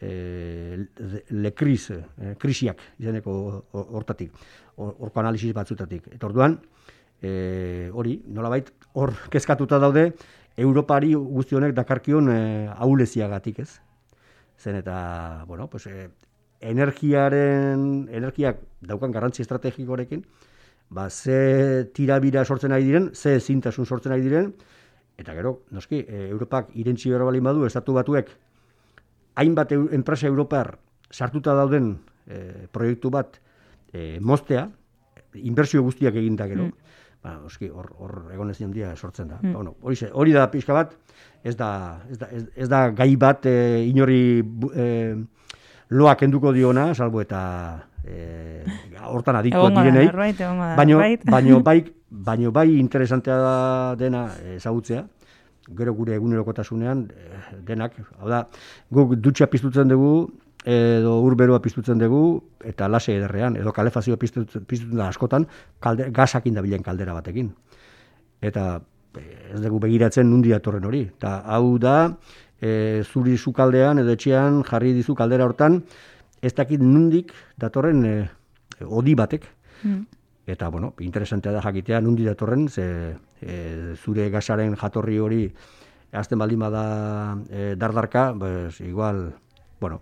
e, 0.00 0.86
le 1.30 1.52
kriz, 1.54 1.90
e, 1.90 2.34
krisiak 2.40 2.80
izeneko 2.98 3.34
hortatik, 3.72 4.32
horko 4.76 5.20
analizis 5.20 5.52
batzutatik. 5.56 6.08
Eta 6.14 6.26
orduan, 6.30 6.56
e, 7.20 7.90
hori, 7.92 8.20
nolabait, 8.32 8.72
hor 8.94 9.14
kezkatuta 9.30 9.78
daude, 9.78 10.10
Europari 10.60 11.14
guzti 11.14 11.56
honek 11.56 11.76
dakarkion 11.76 12.28
e, 12.32 12.40
auleziagatik 12.84 13.60
ez. 13.62 13.70
Zen 14.60 14.76
eta, 14.80 15.44
bueno, 15.48 15.68
pues, 15.72 15.86
e, 15.86 16.10
energiaren, 16.60 18.08
energiak 18.12 18.60
daukan 18.84 19.12
garrantzi 19.12 19.42
estrategikorekin, 19.44 20.24
ba, 20.90 21.08
ze 21.10 21.90
tirabira 21.94 22.44
sortzen 22.44 22.72
ari 22.72 22.84
diren, 22.84 23.10
ze 23.14 23.38
zintasun 23.40 23.86
sortzen 23.86 24.12
ari 24.12 24.26
diren, 24.26 24.52
eta 25.18 25.34
gero, 25.36 25.62
noski, 25.70 26.02
e, 26.02 26.28
Europak 26.28 26.74
irentzi 26.74 27.10
behar 27.12 27.24
balin 27.28 27.46
badu, 27.46 27.64
estatu 27.66 27.94
batuek, 27.94 28.30
hainbat 29.40 29.72
enpresa 29.72 30.26
Europar 30.26 30.74
sartuta 31.10 31.54
dauden 31.54 31.92
e, 32.26 32.66
proiektu 32.72 33.10
bat 33.10 33.38
e, 33.92 34.18
mostea, 34.20 34.66
inbertsio 35.38 35.82
guztiak 35.86 36.16
eginda 36.18 36.48
gero, 36.50 36.66
mm. 36.66 36.96
ba, 37.22 37.36
noski, 37.44 37.70
hor, 37.70 37.92
hor 37.98 38.16
egon 38.34 38.50
ez 38.50 38.58
dia 38.74 38.94
sortzen 38.96 39.28
da. 39.28 39.38
Mm. 39.42 39.52
Bueno, 39.54 39.76
hori, 39.82 39.96
hori 40.12 40.34
da 40.34 40.48
pixka 40.50 40.74
bat, 40.74 40.96
ez 41.44 41.54
da, 41.56 42.00
ez 42.10 42.18
da, 42.18 42.30
ez, 42.34 42.68
da 42.68 42.88
gai 42.90 43.14
bat 43.16 43.46
e, 43.46 43.86
inori 43.86 44.42
e, 44.74 44.88
loak 45.90 46.22
enduko 46.26 46.52
diona, 46.52 46.94
salbo 46.94 47.20
eta 47.20 47.89
eh 48.04 48.64
hortan 49.10 49.36
adiktu 49.36 49.62
direnei. 49.76 50.08
Baino 50.76 51.00
baino 51.24 51.62
bai 51.68 51.84
baino 52.10 52.52
bai 52.52 52.68
interesantea 52.78 53.36
da 53.36 53.56
dena 53.96 54.28
ezagutzea. 54.56 55.06
Gero 55.76 55.94
gure 55.94 56.14
egunerokotasunean 56.16 57.04
eh, 57.14 57.40
denak, 57.66 57.94
hau 58.18 58.28
da, 58.28 58.46
guk 58.90 59.14
dutxa 59.22 59.46
piztutzen 59.46 59.88
dugu 59.88 60.30
edo 60.66 61.12
urberoa 61.24 61.60
piztutzen 61.62 62.00
dugu 62.00 62.40
eta 62.66 62.88
lase 62.88 63.14
ederrean 63.16 63.56
edo 63.56 63.72
kalefazioa 63.72 64.18
piztutzen, 64.20 64.64
piztutzen 64.68 64.98
da 64.98 65.08
askotan 65.08 65.46
kalde, 65.80 66.10
gasakin 66.10 66.58
da 66.58 66.64
bilen 66.64 66.82
kaldera 66.82 67.14
batekin. 67.14 67.52
Eta 68.42 68.80
eh, 69.16 69.54
ez 69.54 69.60
dugu 69.62 69.78
begiratzen 69.86 70.28
nundi 70.28 70.50
datorren 70.50 70.84
hori. 70.84 71.04
Eta 71.14 71.38
hau 71.54 71.78
da, 71.78 71.96
e, 72.60 73.02
zuri 73.04 73.36
sukaldean 73.38 74.02
edo 74.02 74.14
etxean 74.16 74.62
jarri 74.68 74.92
dizu 74.96 75.16
kaldera 75.18 75.46
hortan, 75.48 75.80
ez 76.42 76.54
dakit 76.54 76.80
nundik 76.80 77.32
datorren 77.60 78.04
e, 78.04 78.14
odi 78.84 79.14
batek. 79.14 79.46
Hmm. 79.82 80.06
Eta, 80.50 80.68
bueno, 80.68 80.94
interesantea 80.98 81.52
da 81.52 81.62
jakitea 81.62 82.00
nundi 82.00 82.24
datorren, 82.26 82.68
ze 82.68 83.16
e, 83.40 83.94
zure 83.94 84.30
gasaren 84.30 84.74
jatorri 84.76 85.18
hori 85.18 85.44
azten 86.12 86.38
baldin 86.38 86.58
bada 86.58 87.36
e, 87.50 87.74
dardarka, 87.76 88.34
pues, 88.38 88.80
igual, 88.80 89.34
bueno, 89.80 90.00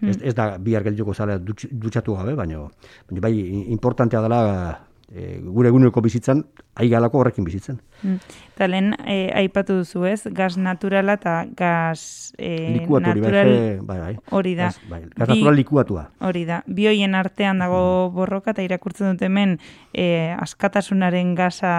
hmm. 0.00 0.08
ez, 0.08 0.18
ez 0.22 0.34
da 0.34 0.56
bihar 0.58 0.86
geldituko 0.86 1.14
zala 1.14 1.38
dutxatu 1.38 2.16
gabe, 2.16 2.34
baina, 2.34 2.62
baina 3.10 3.20
bai, 3.20 3.34
importantea 3.74 4.22
dela 4.22 4.85
e, 5.12 5.38
gure 5.40 5.70
eguneko 5.70 6.00
bizitzan, 6.02 6.42
aigalako 6.76 7.20
horrekin 7.20 7.44
bizitzen. 7.46 7.78
Mm. 8.02 8.16
Eta 8.56 8.68
lehen, 8.68 8.92
e, 9.06 9.30
aipatu 9.38 9.78
duzu 9.80 10.04
ez, 10.08 10.26
gaz 10.34 10.56
naturala 10.58 11.16
eta 11.20 11.36
gaz 11.56 12.32
e, 12.38 12.82
natural 12.82 13.52
bai, 13.86 13.98
bai. 14.00 14.12
hori 14.30 14.54
da. 14.58 14.70
Gaz, 14.72 14.90
bai, 14.90 15.02
gaz 15.14 15.28
natural 15.28 15.58
likuatua. 15.60 16.06
Hori 16.26 16.44
da. 16.48 16.62
Bioien 16.66 17.14
artean 17.14 17.62
dago 17.62 18.10
borroka 18.14 18.52
eta 18.54 18.64
irakurtzen 18.66 19.14
dut 19.14 19.26
hemen 19.28 19.58
e, 19.92 20.34
askatasunaren 20.40 21.34
gaza 21.38 21.76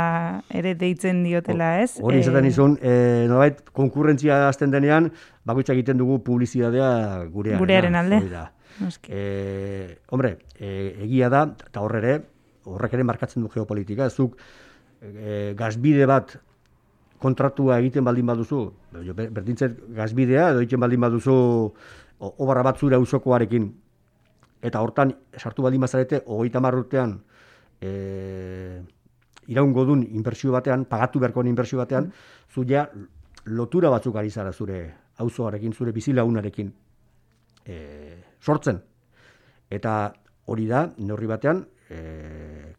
ere 0.50 0.76
deitzen 0.80 1.24
diotela 1.26 1.76
ez. 1.82 1.98
Hori 2.02 2.22
izaten 2.24 2.48
izun, 2.48 2.78
e, 2.82 3.26
nolait, 3.30 3.60
konkurrentzia 3.76 4.46
azten 4.48 4.72
denean, 4.72 5.12
bakoitza 5.48 5.76
egiten 5.76 6.00
dugu 6.00 6.22
publizidadea 6.24 7.26
gurearen. 7.34 7.60
Gurearen 7.60 8.00
alde. 8.00 8.24
E, 9.10 10.00
hombre, 10.14 10.38
e, 10.60 10.72
egia 11.08 11.32
da, 11.34 11.48
eta 11.66 11.82
horre 11.82 12.02
horrek 12.76 12.98
ere 12.98 13.06
markatzen 13.08 13.44
du 13.44 13.52
geopolitika, 13.54 14.10
zuk 14.10 14.38
e, 15.02 15.54
gazbide 15.58 16.08
bat 16.10 16.36
kontratua 17.22 17.80
egiten 17.82 18.06
baldin 18.06 18.28
baduzu, 18.30 18.62
berdintzet 19.18 19.80
gazbidea, 19.98 20.52
edo 20.54 20.62
egiten 20.62 20.84
baldin 20.84 21.02
baduzu 21.02 21.38
obarra 22.28 22.64
bat 22.68 22.78
zure 22.78 22.98
auzokoarekin, 22.98 23.72
eta 24.62 24.82
hortan 24.82 25.14
sartu 25.38 25.66
baldin 25.66 25.82
bazarete, 25.82 26.22
hogeita 26.26 26.62
marrutean, 26.62 27.18
e, 27.82 28.82
iraungo 29.48 29.86
dun 29.86 30.04
inbertsio 30.04 30.52
batean, 30.52 30.86
pagatu 30.86 31.22
beharko 31.24 31.44
inbertsio 31.44 31.80
batean, 31.80 32.10
mm. 32.12 32.54
zu 32.54 32.66
ja 32.68 32.88
lotura 33.46 33.90
batzuk 33.90 34.16
ari 34.16 34.30
zara 34.30 34.52
zure 34.52 34.94
auzoarekin, 35.18 35.74
zure 35.74 35.92
bizilagunarekin 35.92 36.72
e, 37.66 37.78
sortzen. 38.42 38.82
Eta 39.70 40.14
hori 40.46 40.68
da, 40.68 40.88
neurri 40.98 41.28
batean, 41.28 41.66
e, 41.90 42.00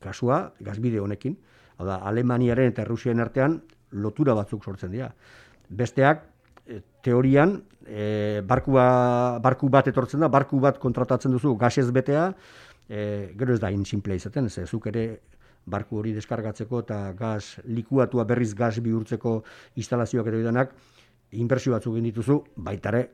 kasua, 0.02 0.52
gazbide 0.60 1.00
honekin, 1.00 1.36
hau 1.78 1.86
da, 1.86 2.00
Alemaniaren 2.10 2.72
eta 2.72 2.84
Rusiaren 2.86 3.22
artean 3.24 3.60
lotura 3.92 4.34
batzuk 4.38 4.64
sortzen 4.64 4.92
dira. 4.92 5.08
Besteak, 5.68 6.24
e, 6.66 6.80
teorian, 7.04 7.58
e, 7.86 8.42
barkua, 8.46 9.38
barku 9.42 9.70
bat 9.72 9.88
etortzen 9.88 10.20
da, 10.24 10.28
barku 10.28 10.60
bat 10.60 10.78
kontratatzen 10.78 11.32
duzu 11.32 11.54
gasez 11.56 11.88
betea, 11.94 12.28
e, 12.88 13.32
gero 13.38 13.54
ez 13.54 13.60
da 13.60 13.70
insimplea 13.70 14.16
izaten, 14.16 14.46
ez 14.46 14.68
zuk 14.68 14.86
ere 14.92 15.08
barku 15.68 15.98
hori 16.00 16.14
deskargatzeko 16.16 16.82
eta 16.84 16.98
gaz 17.16 17.60
likuatua 17.68 18.24
berriz 18.24 18.54
gaz 18.56 18.78
bihurtzeko 18.80 19.42
instalazioak 19.76 20.30
edo 20.30 20.40
idanak, 20.40 20.72
inbertsio 21.36 21.74
batzuk 21.74 21.96
egin 21.96 22.08
dituzu, 22.08 22.40
baitare 22.56 23.08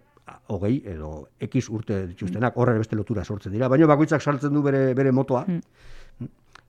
hogei 0.54 0.78
edo 0.88 1.10
ekiz 1.42 1.66
urte 1.68 2.04
dituztenak, 2.12 2.56
horre 2.56 2.78
beste 2.78 2.96
lotura 2.96 3.24
sortzen 3.24 3.52
dira, 3.52 3.68
baina 3.68 3.88
bakoitzak 3.90 4.22
saltzen 4.22 4.54
du 4.54 4.62
bere, 4.64 4.86
bere 4.96 5.12
motoa, 5.12 5.44
hmm. 5.48 5.60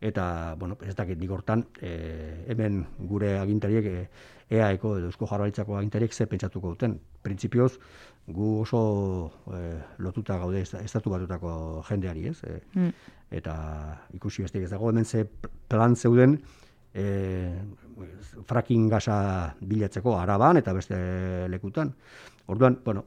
Eta, 0.01 0.55
bueno, 0.59 0.77
ez 0.85 0.95
dakit 0.95 1.19
nik 1.19 1.31
hortan, 1.31 1.65
e, 1.81 2.45
hemen 2.51 2.83
gure 3.09 3.37
agintariek, 3.39 3.85
e, 3.85 4.07
EAeko 4.55 4.97
edo 4.99 5.09
Eusko 5.09 5.27
Jarraitzako 5.29 5.77
agintariek 5.77 6.13
ze 6.13 6.27
pentsatuko 6.29 6.75
duten. 6.75 6.99
Printzipioz, 7.23 7.79
gu 8.27 8.49
oso 8.61 8.81
e, 9.53 9.61
lotuta 9.97 10.37
gaude 10.37 10.61
estatu 10.61 11.09
batutako 11.09 11.83
jendeari, 11.89 12.27
ez? 12.29 12.37
E, 12.43 12.59
hmm. 12.75 12.91
Eta 13.31 13.55
ikusi 14.13 14.45
beste 14.45 14.61
ez 14.63 14.69
dago, 14.69 14.89
hemen 14.89 15.05
ze 15.05 15.25
plan 15.67 15.95
zeuden, 15.95 16.37
e, 16.93 17.05
fracking 18.45 18.89
gasa 18.91 19.17
bilatzeko 19.59 20.17
araban 20.19 20.57
eta 20.61 20.73
beste 20.73 20.97
lekutan. 21.49 21.93
Orduan, 22.47 22.79
bueno, 22.85 23.05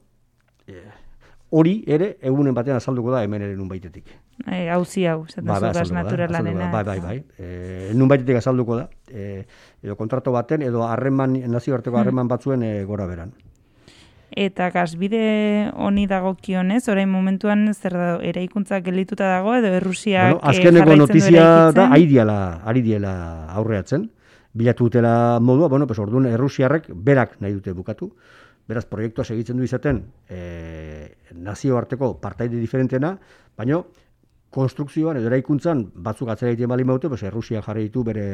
hori 1.50 1.83
ere 1.87 2.17
egunen 2.21 2.55
batean 2.55 2.76
azalduko 2.76 3.12
da 3.14 3.23
hemen 3.25 3.43
ere 3.43 3.57
nun 3.57 3.69
baitetik. 3.69 4.05
E, 4.47 4.69
hauzi 4.69 5.07
hau, 5.09 5.25
zaten 5.26 5.47
Ba, 5.47 5.55
ba, 5.55 5.59
zu 5.59 5.67
gas 5.67 5.76
azalduko 5.76 5.95
da, 5.95 6.02
naturalanena. 6.02 6.71
Bai, 6.73 6.85
bai, 6.85 6.99
bai. 7.00 7.19
E, 7.38 7.93
nun 7.95 8.09
baitetik 8.09 8.40
azalduko 8.43 8.76
da. 8.76 8.88
E, 9.09 9.45
edo 9.83 9.97
kontrato 9.97 10.33
baten, 10.33 10.62
edo 10.62 10.85
harreman, 10.87 11.38
nazioarteko 11.49 12.00
harreman 12.00 12.28
batzuen 12.28 12.62
e, 12.62 12.73
gora 12.85 13.07
beran. 13.07 13.33
Eta 14.38 14.69
gasbide 14.71 15.71
honi 15.73 16.05
dagokionez, 16.07 16.83
orain 16.93 17.09
momentuan 17.09 17.64
zer 17.73 17.97
da, 17.97 18.09
eraikuntza 18.23 18.83
gelituta 18.85 19.31
dago 19.33 19.55
edo 19.57 19.73
Errusiak 19.73 20.35
Bueno, 20.35 20.43
eh, 20.43 20.50
azkeneko 20.52 20.97
notizia 21.00 21.47
da, 21.73 21.88
ari 21.88 22.07
diela, 22.07 22.38
ari 22.64 22.85
diela 22.85 23.12
aurreatzen. 23.57 24.11
Bilatu 24.52 24.88
dutela 24.88 25.38
modua, 25.40 25.69
bueno, 25.69 25.87
pues 25.87 25.99
orduan 25.99 26.26
Errusiarrek 26.26 26.90
berak 26.93 27.40
nahi 27.40 27.55
dute 27.57 27.73
bukatu. 27.73 28.12
Beraz, 28.68 28.84
proiektua 28.84 29.25
segitzen 29.25 29.56
du 29.56 29.64
izaten 29.64 30.02
e, 30.28 30.40
nazioarteko 31.32 32.12
partaide 32.20 32.58
diferentena, 32.60 33.14
baino 33.56 33.87
konstrukzioan 34.52 35.16
edo 35.20 35.30
eraikuntzan 35.30 35.87
batzuk 36.04 36.28
atzera 36.32 36.52
egiten 36.52 36.68
bali 36.72 36.84
maute, 36.84 37.08
pues 37.08 37.22
Errusia 37.25 37.62
jarri 37.64 37.87
ditu 37.88 38.04
bere 38.04 38.28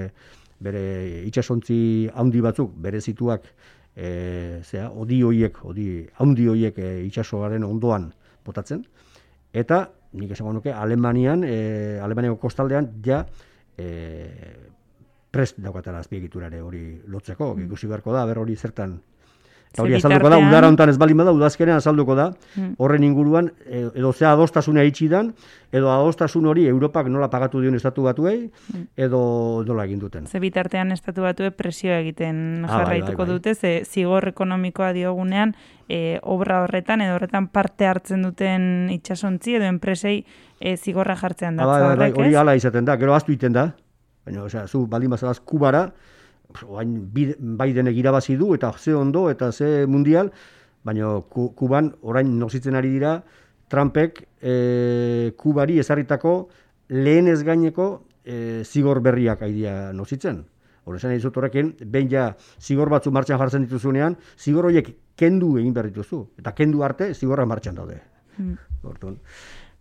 bere 0.64 0.82
itsasontzi 1.26 1.78
handi 2.14 2.42
batzuk 2.42 2.74
berezituak 2.82 3.46
e, 3.94 4.60
zera, 4.62 4.90
odi 4.90 5.20
hoiek, 5.22 5.58
odi 5.66 5.88
handi 6.22 6.46
hoiek 6.50 6.78
e, 6.78 6.92
itsasoaren 7.08 7.64
ondoan 7.66 8.10
botatzen. 8.46 8.84
Eta 9.54 9.84
nik 10.18 10.34
esango 10.34 10.52
nuke 10.56 10.72
Alemanian, 10.72 11.42
e, 11.46 11.98
Alemaniako 12.02 12.38
kostaldean 12.42 12.90
ja 13.06 13.24
e, 13.78 13.88
prest 15.34 15.58
daukatela 15.62 16.02
azpiegiturare 16.02 16.62
hori 16.62 16.84
lotzeko, 17.10 17.54
ikusi 17.66 17.90
beharko 17.90 18.14
da, 18.14 18.22
ber 18.26 18.38
hori 18.42 18.54
zertan 18.56 19.00
Eta 19.74 19.82
hori 19.82 19.94
azalduko 19.98 20.28
da, 20.30 20.36
udara 20.38 20.68
hontan 20.70 20.88
ez 20.92 20.94
baldin 21.02 21.18
bada, 21.18 21.32
udazkenean 21.34 21.80
azalduko 21.80 22.14
da, 22.14 22.28
Mm. 22.56 22.74
horren 22.78 23.02
inguruan, 23.02 23.48
e, 23.66 23.80
edo 23.98 24.12
zea 24.12 24.30
adostasuna 24.32 24.84
itxi 24.86 25.08
dan, 25.10 25.32
edo 25.72 25.90
adostasun 25.90 26.46
hori 26.46 26.66
Europak 26.70 27.08
nola 27.10 27.26
pagatu 27.28 27.58
dion 27.60 27.74
estatu 27.74 28.04
batuei, 28.06 28.50
Mm. 28.72 28.84
edo 28.96 29.64
nola 29.66 29.84
egin 29.84 29.98
duten. 29.98 30.26
Ze 30.30 30.38
bitartean 30.38 30.92
estatu 30.92 31.22
batue 31.22 31.50
presioa 31.50 31.98
egiten 31.98 32.64
Ah, 32.64 32.68
bai, 32.68 32.78
jarraituko 32.84 33.24
bai. 33.26 33.32
dute, 33.32 33.54
ze 33.56 33.82
zigor 33.84 34.28
ekonomikoa 34.28 34.92
diogunean 34.92 35.56
e, 35.88 36.20
obra 36.22 36.62
horretan 36.62 37.00
edo 37.00 37.16
horretan 37.16 37.48
parte 37.48 37.86
hartzen 37.86 38.22
duten 38.22 38.88
itsasontzi 38.90 39.56
edo 39.56 39.64
enpresei 39.64 40.24
e, 40.60 40.76
zigorra 40.76 41.16
jartzean 41.16 41.58
Ah, 41.58 41.92
horrek, 41.92 42.16
hori 42.16 42.28
ez? 42.30 42.36
hala 42.36 42.54
izaten 42.54 42.84
da, 42.84 42.96
gero 42.96 43.12
aztu 43.14 43.32
iten 43.32 43.52
da, 43.52 43.74
baina, 44.24 44.44
osea, 44.44 44.68
zu 44.68 44.86
baldin 44.86 45.10
bazabaz 45.10 45.40
Kubara, 45.40 45.90
oain 46.66 47.10
Bidenek 47.12 47.96
irabazi 47.96 48.36
du, 48.36 48.54
eta 48.54 48.72
ze 48.78 48.94
ondo, 48.94 49.28
eta 49.30 49.50
ze 49.52 49.86
mundial, 49.86 50.32
baina 50.84 51.20
Ku- 51.28 51.52
Kuban 51.54 51.94
orain 52.02 52.38
nozitzen 52.38 52.74
ari 52.74 52.90
dira, 52.90 53.22
Trumpek 53.68 54.26
e, 54.42 55.32
Kubari 55.36 55.78
ezarritako 55.80 56.48
lehen 56.88 57.28
ez 57.28 57.42
gaineko 57.42 58.04
e, 58.24 58.62
zigor 58.64 59.00
berriak 59.00 59.42
aidia 59.42 59.92
nozitzen. 59.92 60.44
Hor 60.84 60.98
esan 60.98 61.14
dizut 61.14 61.36
horrekin, 61.40 61.72
behin 61.80 62.10
ja 62.12 62.26
zigor 62.60 62.90
batzu 62.92 63.10
martxan 63.10 63.40
jartzen 63.40 63.64
dituzunean, 63.64 64.18
zigor 64.36 64.68
horiek 64.68 64.90
kendu 65.16 65.54
egin 65.58 65.72
behar 65.72 65.88
dituzu. 65.88 66.26
Eta 66.38 66.52
kendu 66.52 66.84
arte 66.84 67.14
zigorra 67.14 67.46
martxan 67.48 67.78
daude. 67.78 68.02
Mm. 68.36 68.58
Orduan, 68.84 69.16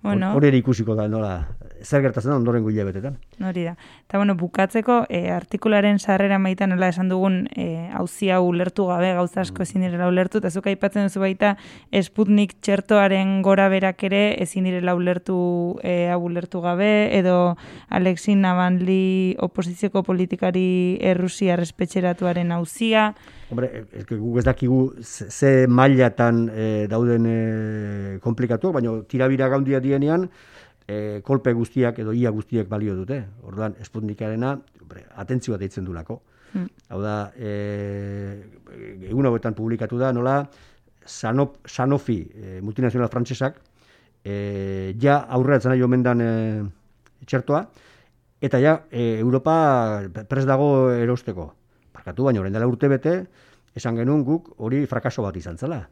Bueno, 0.04 0.34
hori 0.36 0.50
ere 0.50 0.60
ikusiko 0.60 0.98
da, 0.98 1.06
nola, 1.08 1.32
zer 1.80 2.02
gertatzen 2.04 2.34
da 2.34 2.36
ondorengo 2.36 2.68
hilabetetan. 2.70 3.16
hori 3.40 3.64
da. 3.64 3.78
Eta 4.04 4.18
bueno, 4.20 4.36
bukatzeko, 4.36 5.06
e, 5.08 5.30
artikularen 5.32 5.98
sarrera 6.00 6.40
maitan 6.44 6.74
nola 6.74 6.90
esan 6.92 7.08
dugun 7.08 7.48
e, 7.56 7.88
hau 7.96 8.44
ulertu 8.44 8.86
gabe, 8.88 9.14
gauza 9.16 9.42
asko 9.42 9.64
ezin 9.64 9.82
direla 9.82 10.10
ulertu, 10.12 10.40
eta 10.40 10.50
zuk 10.52 10.68
aipatzen 10.68 11.08
duzu 11.08 11.22
baita 11.24 11.56
Sputnik 12.02 12.58
txertoaren 12.60 13.42
gora 13.42 13.70
berak 13.70 14.04
ere 14.04 14.36
ezin 14.44 14.66
direla 14.66 14.96
ulertu 14.96 15.80
e, 15.84 16.10
hau 16.12 16.20
ulertu 16.26 16.60
gabe, 16.60 17.16
edo 17.18 17.56
Alexin 17.90 18.42
Navalny 18.42 19.38
oposizioko 19.40 20.04
politikari 20.04 20.98
errusia 21.00 21.56
respetxeratuaren 21.56 22.52
hauzia, 22.52 23.14
Hombre, 23.54 23.84
ez 23.94 24.02
guk 24.10 24.40
ez 24.42 24.44
dakigu 24.48 24.80
ze, 25.06 25.28
ze 25.30 25.50
mailatan 25.70 26.48
eh, 26.50 26.86
dauden 26.90 27.26
eh, 27.30 28.14
komplikatuak, 28.24 28.74
baina 28.80 28.96
tirabira 29.10 29.50
gaundia 29.52 29.82
dienean, 29.94 30.28
eh, 30.88 31.22
kolpe 31.24 31.54
guztiak 31.54 32.00
edo 32.04 32.14
ia 32.14 32.32
guztiak 32.34 32.68
balio 32.70 32.96
dute. 32.98 33.24
Orduan, 33.44 33.78
Sputnikarena, 33.84 34.58
hombre, 34.82 35.06
atentzioa 35.16 35.58
deitzen 35.62 35.86
dulako. 35.86 36.22
Mm. 36.54 36.68
Hau 36.90 37.02
da, 37.02 37.16
eh, 37.38 38.44
egun 39.10 39.26
hauetan 39.26 39.56
publikatu 39.58 39.98
da, 39.98 40.12
nola, 40.14 40.42
Sanop, 41.06 41.58
Sanofi, 41.68 42.20
eh, 42.34 42.60
multinazional 42.62 43.10
frantsesak, 43.10 43.58
eh, 44.24 44.94
ja 45.00 45.18
aurreratzen 45.30 45.74
nahi 45.74 45.82
omen 45.84 46.04
dan 46.04 46.22
eh, 46.22 46.64
txertoa, 47.26 47.66
eta 48.44 48.60
ja, 48.60 48.78
eh, 48.92 49.20
Europa 49.20 50.04
prest 50.30 50.48
dago 50.48 50.92
erosteko. 50.92 51.54
Barkatu, 51.94 52.24
baina 52.24 52.40
orain 52.40 52.54
dela 52.54 52.68
urte 52.68 52.88
bete, 52.88 53.18
esan 53.76 53.98
genuen 53.98 54.24
guk 54.24 54.54
hori 54.58 54.86
frakaso 54.86 55.24
bat 55.24 55.36
izan 55.38 55.58
zela. 55.58 55.84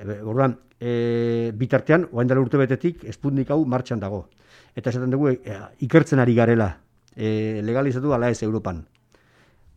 Orduan, 0.00 0.56
e, 0.80 1.52
bitartean, 1.56 2.06
orain 2.12 2.28
dela 2.28 2.40
urte 2.40 2.56
betetik, 2.60 3.04
Sputnik 3.12 3.50
hau 3.50 3.64
martxan 3.68 4.00
dago. 4.00 4.28
Eta 4.74 4.90
esaten 4.90 5.12
dugu, 5.12 5.34
e, 5.34 5.58
ikertzen 5.84 6.22
ari 6.22 6.34
garela, 6.34 6.70
e, 7.14 7.60
legalizatu 7.64 8.14
ala 8.14 8.30
ez 8.30 8.42
Europan. 8.42 8.86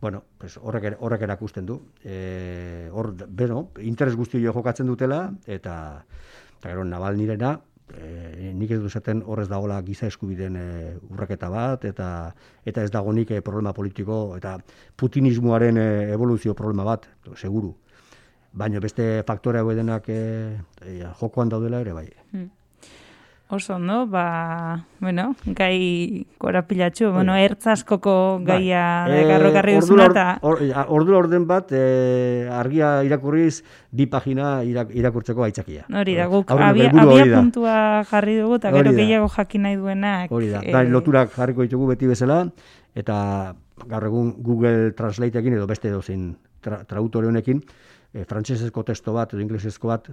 Bueno, 0.00 0.22
pues 0.38 0.56
horrek, 0.60 0.96
horrek 1.00 1.22
erakusten 1.22 1.66
du. 1.66 1.78
E, 2.04 2.88
hor, 2.92 3.14
beno, 3.28 3.70
interes 3.80 4.16
guzti 4.16 4.42
jokatzen 4.42 4.86
dutela, 4.86 5.30
eta, 5.46 5.76
eta 6.58 6.68
gero, 6.68 6.84
Navalnirena, 6.84 7.54
e, 7.92 8.52
nik 8.56 8.74
ez 8.74 8.80
du 8.80 8.88
esaten 8.88 9.22
horrez 9.26 9.48
dagoela 9.48 9.80
giza 9.84 10.08
eskubideen 10.08 10.56
e, 10.56 10.66
urraketa 11.10 11.48
bat, 11.52 11.84
eta 11.84 12.08
eta 12.64 12.84
ez 12.84 12.90
dago 12.92 13.12
nik 13.12 13.30
e, 13.30 13.40
problema 13.44 13.72
politiko, 13.76 14.36
eta 14.36 14.58
putinismoaren 14.96 15.80
e, 15.80 15.88
evoluzio 16.16 16.54
problema 16.54 16.84
bat, 16.84 17.08
seguru. 17.36 17.74
Baina 18.54 18.78
beste 18.80 19.22
faktore 19.26 19.58
hau 19.58 19.72
denak 19.74 20.04
e, 20.08 20.56
e, 20.86 21.00
jokoan 21.20 21.48
daudela 21.50 21.80
ere 21.82 21.92
bai. 21.92 22.06
Oso 23.54 23.74
ondo, 23.76 24.06
ba, 24.08 24.86
bueno, 25.04 25.34
gai 25.44 26.24
korapilatxu, 26.40 27.10
bueno, 27.12 27.34
ertz 27.36 27.66
askoko 27.68 28.40
gaia 28.42 29.04
Bai. 29.06 29.18
bai. 29.18 29.24
garrokarri 29.28 29.74
Eh, 29.74 29.80
duzuna, 29.82 30.06
ordura 30.06 30.22
eta 30.32 30.38
or- 30.46 30.62
or- 30.62 30.86
ordura 30.96 31.18
orden 31.18 31.46
bat 31.46 31.68
e, 31.72 32.48
argia 32.50 33.02
irakurriz 33.04 33.62
bi 33.92 34.06
pagina 34.06 34.62
irak, 34.64 34.94
irakurtzeko 34.94 35.44
aitzakia. 35.44 35.84
hori 35.92 36.14
da, 36.14 36.26
guk 36.26 36.50
abia, 36.50 36.88
abia 36.90 37.26
da. 37.26 37.40
puntua 37.40 37.76
jarri 38.10 38.38
dugu, 38.40 38.56
eta 38.56 38.70
gero 38.72 38.92
gehiago 38.92 39.28
jakin 39.36 39.62
nahi 39.62 39.76
duenak. 39.76 40.32
Hori 40.32 40.48
da, 40.48 40.60
eh, 40.64 40.72
da 40.72 40.82
loturak 40.84 41.30
jarriko 41.36 41.62
ditugu 41.62 41.88
beti 41.92 42.06
bezala, 42.06 42.48
eta 42.94 43.54
gaur 43.86 44.04
egun 44.06 44.34
Google 44.38 44.92
Translateekin 44.92 45.52
edo 45.58 45.66
beste 45.66 45.90
dozein 45.90 46.36
tra, 46.62 46.82
trautore 46.84 47.26
honekin, 47.28 47.60
e, 48.14 48.24
frantsesezko 48.24 48.84
testo 48.86 49.12
bat 49.12 49.32
edo 49.34 49.42
inglesezko 49.42 49.88
bat, 49.90 50.08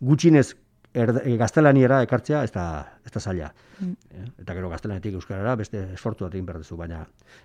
gutxinez 0.00 0.54
erda- 0.94 1.22
e, 1.24 1.36
gaztelaniera 1.36 2.02
ekartzea 2.02 2.42
ez 2.44 2.52
da, 2.52 2.66
ez 3.04 3.12
da 3.12 3.20
zaila. 3.20 3.52
Mm. 3.80 3.92
Eh, 4.10 4.24
Eta 4.42 4.54
gero 4.54 4.68
gaztelanetik 4.72 5.14
euskarara 5.20 5.54
beste 5.56 5.84
esfortzu 5.94 6.24
bat 6.24 6.34
egin 6.34 6.46
behar 6.46 6.58
duzu, 6.64 6.76
baina 6.76 7.04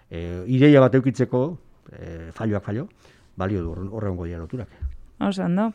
e, 0.09 0.43
ideia 0.47 0.79
bat 0.81 0.95
eukitzeko, 0.95 1.43
e, 1.91 2.31
falloak 2.33 2.63
fallo, 2.63 2.87
balio 3.37 3.61
du 3.63 3.71
horren- 3.75 3.91
horrengo 3.91 4.25
dira 4.25 4.39
loturak. 4.39 4.69
Oso 5.19 5.43
ondo. 5.43 5.71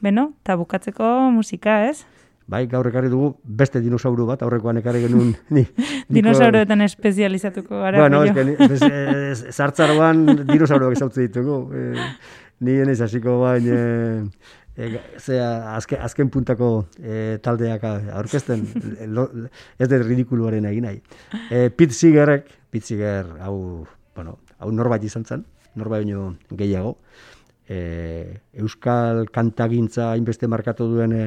Beno, 0.00 0.32
eta 0.42 0.54
bukatzeko 0.56 1.30
musika, 1.30 1.86
ez? 1.88 2.04
Bai, 2.48 2.66
gaur 2.70 2.86
ekarri 2.86 3.08
dugu 3.10 3.32
beste 3.42 3.80
dinosauru 3.82 4.24
bat, 4.28 4.40
aurrekoan 4.46 4.78
ekarri 4.78 5.00
genuen. 5.02 5.32
Ni, 5.50 5.64
Dinosauroetan 6.08 6.80
espezializatuko 6.86 7.80
gara. 7.82 7.98
Bueno, 7.98 8.22
ni- 8.24 8.54
pues, 8.56 8.80
eh, 8.86 9.34
zartzaroan 9.52 10.44
dinosauroak 10.46 10.94
ezautzen 10.94 11.26
ditugu. 11.26 11.56
Eh, 11.74 12.06
ni 12.60 12.78
enez 12.82 13.00
hasiko 13.04 13.40
bain, 13.42 13.66
eh, 13.68 14.24
eh, 14.76 15.00
zera, 15.18 15.74
azken, 15.76 16.00
azken 16.02 16.30
puntako 16.30 16.70
eh, 17.02 17.38
taldeak 17.42 17.84
aurkezten, 17.84 18.66
lo, 19.12 19.28
ez 19.78 19.88
de 19.88 20.02
ridikuluaren 20.02 20.68
egin 20.72 20.88
nahi. 20.88 21.00
Eh, 21.50 21.68
Pete 21.70 21.94
Seegerrek, 21.94 22.50
Pete 22.70 22.92
Seeger, 22.92 23.36
hau, 23.40 23.86
bueno, 24.14 24.38
hau 24.58 24.72
norbait 24.72 25.04
izan 25.04 25.24
zen, 25.24 25.44
norbait 25.76 26.04
baino 26.04 26.36
gehiago, 26.50 26.96
e, 27.68 28.40
euskal 28.62 29.26
kantagintza 29.34 30.12
hainbeste 30.12 30.48
markatu 30.48 30.86
duen 30.90 31.12
e, 31.12 31.24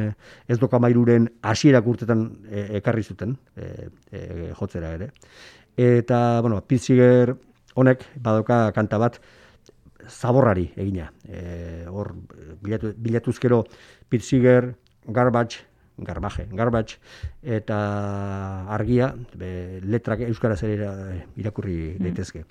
ez 0.47 0.57
dokamairuren 0.59 1.27
hasierak 1.43 1.87
urtetan 1.87 2.25
e, 2.47 2.65
ekarri 2.79 3.03
zuten 3.03 3.35
e, 3.55 3.89
e, 4.11 4.21
jotzera 4.57 4.93
ere. 4.95 5.11
Eta, 5.79 6.39
bueno, 6.41 6.61
Pitziger 6.65 7.35
honek 7.75 8.05
badoka 8.23 8.69
kanta 8.75 8.99
bat 8.99 9.19
zaborrari 10.09 10.71
egina. 10.75 11.11
E, 11.27 11.85
hor, 11.87 12.15
bilatu, 12.61 12.93
bilatuzkero 12.97 13.63
Pitziger, 14.09 14.75
Garbage, 15.07 15.65
Garbaje, 15.99 16.47
Garbage, 16.51 16.95
eta 17.43 17.77
argia, 18.71 19.09
be, 19.35 19.81
letrak 19.83 20.21
euskaraz 20.29 20.61
ere 20.63 20.77
ira- 20.77 21.25
irakurri 21.35 21.97
daitezke. 21.99 22.45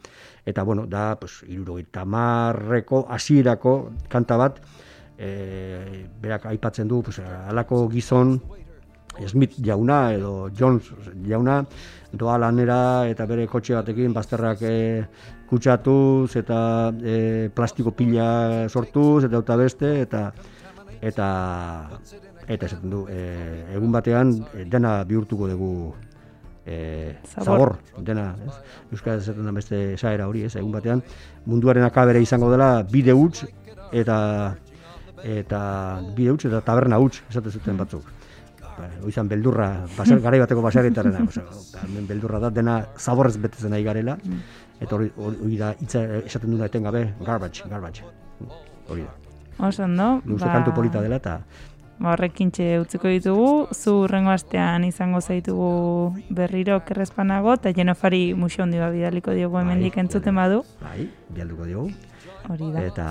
Eta, 0.44 0.62
bueno, 0.62 0.84
da, 0.86 1.16
pues, 1.18 1.42
irurogeita 1.48 2.04
marreko, 2.04 3.06
hasierako 3.08 3.92
kanta 4.08 4.36
bat, 4.36 4.60
e, 5.16 6.06
berak 6.20 6.44
aipatzen 6.46 6.88
du, 6.88 7.02
pues, 7.02 7.18
alako 7.20 7.88
gizon, 7.88 8.36
Smith 9.26 9.56
jauna 9.64 10.12
edo 10.14 10.50
Jones 10.58 10.92
jauna 11.26 11.64
doa 12.12 12.38
lanera 12.38 13.06
eta 13.08 13.26
bere 13.26 13.46
kotxe 13.46 13.74
batekin 13.74 14.14
bazterrak 14.16 14.62
e, 14.62 14.76
kutsatuz 15.48 16.36
eta 16.36 16.92
e, 17.02 17.48
plastiko 17.54 17.92
pila 17.92 18.68
sortuz 18.68 19.24
eta 19.24 19.42
eta 19.42 19.56
beste 19.56 19.94
eta 20.02 20.22
eta 21.00 21.28
eta 22.48 22.66
esaten 22.66 22.90
du 22.90 23.06
e, 23.10 23.20
egun 23.76 23.92
batean 23.92 24.32
dena 24.72 25.02
bihurtuko 25.04 25.48
dugu 25.48 25.72
e, 26.64 27.14
zabor. 27.24 27.76
dena 27.98 28.34
ez? 28.46 28.54
Euskara 28.92 29.18
esaten 29.20 29.44
da 29.44 29.52
beste 29.52 29.94
esaera 29.94 30.28
hori 30.28 30.44
ez 30.48 30.54
egun 30.56 30.72
batean 30.72 31.02
munduaren 31.46 31.84
akabere 31.84 32.22
izango 32.22 32.50
dela 32.52 32.82
bide 32.82 33.12
huts 33.12 33.44
eta 33.92 34.18
eta 35.24 35.60
bide 36.16 36.32
huts 36.32 36.46
eta 36.46 36.62
taberna 36.64 37.00
huts 37.02 37.22
esaten 37.28 37.52
zuten 37.52 37.76
batzuk 37.76 38.04
ba, 38.04 38.17
oizan 39.04 39.28
beldurra, 39.28 39.68
basar, 39.96 40.20
garai 40.24 40.40
bateko 40.42 40.62
basarritarena, 40.64 41.24
hemen 41.84 42.08
beldurra 42.08 42.40
da, 42.42 42.50
dena 42.50 42.80
zaborrez 42.98 43.36
betetzen 43.36 43.74
nahi 43.74 43.86
garela, 43.86 44.18
mm. 44.18 44.42
eta 44.80 44.96
hori, 44.96 45.10
hori 45.16 45.58
da, 45.60 45.72
itza 45.80 46.04
esaten 46.20 46.54
duna 46.54 46.68
etengabe, 46.70 47.04
garbage, 47.24 47.68
garbage, 47.70 48.04
hori 48.88 49.06
da. 49.06 49.16
Oso, 49.68 49.88
no? 49.90 50.20
Ba... 50.24 50.52
kantu 50.58 50.76
polita 50.76 51.02
dela, 51.02 51.18
eta... 51.18 51.40
Ba, 51.98 52.12
horrekin 52.12 52.52
utziko 52.80 53.10
ditugu, 53.10 53.48
zu 53.74 54.04
urrengo 54.04 54.30
astean 54.30 54.84
izango 54.86 55.20
zaitugu 55.20 56.14
berriro 56.30 56.78
kerrezpanago, 56.86 57.56
eta 57.58 57.72
jenofari 57.74 58.34
musio 58.34 58.62
hondi 58.62 58.78
bidaliko 58.78 59.34
diogu 59.34 59.58
hemen 59.58 59.82
bai, 59.82 59.92
entzuten 60.04 60.34
badu. 60.34 60.62
Bai, 60.80 61.08
bialduko 61.34 61.66
diogu. 61.66 61.90
Hori 62.48 62.70
da. 62.72 62.82
Eta, 62.86 63.08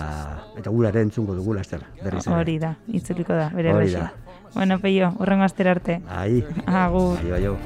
eta 0.57 0.69
gura 0.73 0.89
ere 0.89 1.01
entzungo 1.05 1.35
dugu, 1.37 1.53
laster, 1.53 1.83
berriz 2.03 2.25
Hori 2.27 2.57
da, 2.59 2.75
itzuliko 2.87 3.33
da, 3.33 3.49
bere 3.53 3.73
Hori 3.73 3.91
da. 3.91 4.09
Bueno, 4.53 4.79
peio, 4.79 5.11
urrengo 5.19 5.43
astera 5.43 5.71
arte. 5.71 5.99
Ai. 6.09 6.43
Agur. 6.65 7.19
Ai, 7.23 7.31
bai, 7.31 7.57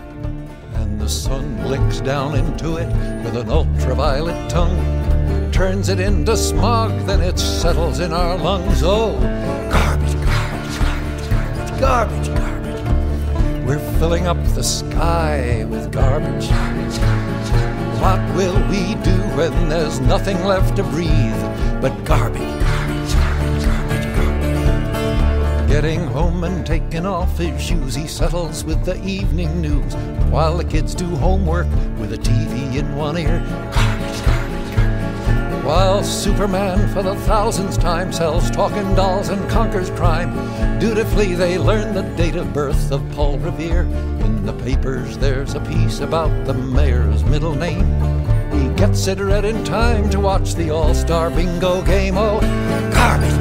And 0.82 1.00
the 1.00 1.08
sun 1.08 1.56
blinks 1.64 2.02
down 2.02 2.36
into 2.36 2.78
it 2.78 2.88
with 3.24 3.36
an 3.38 3.50
ultraviolet 3.50 4.50
tongue. 4.50 4.76
Turns 5.52 5.90
it 5.90 6.00
into 6.00 6.36
smog, 6.36 6.92
then 7.06 7.22
it 7.22 7.38
settles 7.38 8.00
in 8.00 8.12
our 8.14 8.38
lungs. 8.38 8.82
Oh, 8.84 9.14
garbage, 9.70 10.16
garbage, 10.26 10.78
garbage, 10.80 11.30
garbage, 11.30 12.28
garbage, 12.28 12.28
garbage. 12.36 13.66
We're 13.68 14.00
filling 14.00 14.28
up 14.28 14.38
the 14.56 14.64
sky 14.64 15.66
with 15.70 15.92
garbage. 15.92 16.48
What 18.02 18.20
will 18.36 18.58
we 18.70 18.96
do 19.04 19.21
when 19.50 19.70
there's 19.70 20.00
nothing 20.02 20.44
left 20.44 20.76
to 20.76 20.84
breathe 20.84 21.42
but 21.82 21.92
garbage? 22.06 22.42
Getting 25.68 26.02
home 26.06 26.44
and 26.44 26.64
taking 26.64 27.08
off 27.08 27.40
his 27.40 27.60
shoes, 27.60 27.96
he 27.96 28.06
settles 28.06 28.64
with 28.64 28.86
the 28.86 29.04
evening 29.04 29.60
news. 29.60 29.96
While 30.30 30.58
the 30.58 30.64
kids 30.64 30.94
do 30.94 31.08
homework 31.16 31.66
with 31.98 32.14
a 32.14 32.18
TV 32.18 32.76
in 32.76 32.96
one 32.96 33.18
ear. 33.18 33.40
While 35.66 36.04
Superman 36.04 36.88
for 36.94 37.02
the 37.02 37.16
thousandth 37.22 37.80
time 37.80 38.14
sells 38.14 38.52
talking 38.52 38.94
dolls 38.94 39.30
and 39.30 39.50
conquers 39.50 39.90
crime, 39.92 40.30
dutifully 40.80 41.34
they 41.34 41.58
learn 41.58 41.96
the 41.96 42.04
date 42.16 42.36
of 42.36 42.54
birth 42.54 42.92
of 42.92 43.02
Paul 43.14 43.40
Revere. 43.40 43.84
In 44.22 44.46
the 44.46 44.54
papers, 44.54 45.18
there's 45.18 45.56
a 45.56 45.62
piece 45.62 46.00
about 46.00 46.46
the 46.46 46.54
mayor's 46.54 47.24
middle 47.24 47.56
name. 47.56 48.21
Gets 48.82 49.06
it 49.06 49.20
read 49.20 49.46
in 49.46 49.64
time 49.64 50.10
to 50.10 50.20
watch 50.20 50.56
the 50.56 50.72
All 50.72 50.96
Star 50.96 51.30
Bingo 51.30 51.84
game. 51.84 52.18
Oh, 52.18 52.40
garbage, 52.92 53.38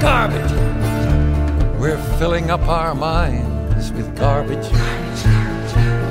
garbage. 0.00 1.80
We're 1.80 2.00
filling 2.16 2.52
up 2.52 2.60
our 2.68 2.94
minds 2.94 3.90
with 3.90 4.16
garbage. 4.16 4.64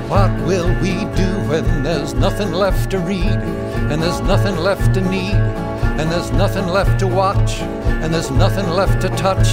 What 0.10 0.32
will 0.46 0.68
we 0.82 1.06
do 1.16 1.32
when 1.48 1.82
there's 1.82 2.14
nothing 2.14 2.52
left 2.52 2.92
to 2.92 3.00
read, 3.00 3.40
and 3.90 4.04
there's 4.04 4.20
nothing 4.20 4.58
left 4.58 4.94
to 4.96 5.02
need, 5.10 5.36
and 5.98 6.12
there's 6.12 6.34
nothing 6.34 6.68
left 6.68 7.00
to 7.00 7.08
watch, 7.08 7.62
and 8.02 8.14
there's 8.14 8.32
nothing 8.32 8.70
left 8.70 9.02
to 9.04 9.08
touch, 9.16 9.48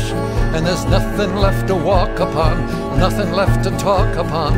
and 0.56 0.66
there's 0.66 0.84
nothing 0.86 1.36
left 1.36 1.68
to 1.68 1.76
walk 1.76 2.18
upon, 2.18 2.66
nothing 2.98 3.30
left 3.30 3.62
to 3.62 3.70
talk 3.78 4.16
upon, 4.16 4.54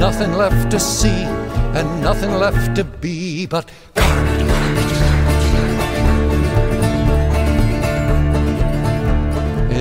nothing 0.00 0.32
left 0.32 0.68
to 0.72 0.80
see, 0.80 1.43
and 1.74 2.00
nothing 2.00 2.30
left 2.32 2.76
to 2.76 2.84
be 2.84 3.46
but 3.46 3.70
garbage. 3.94 4.54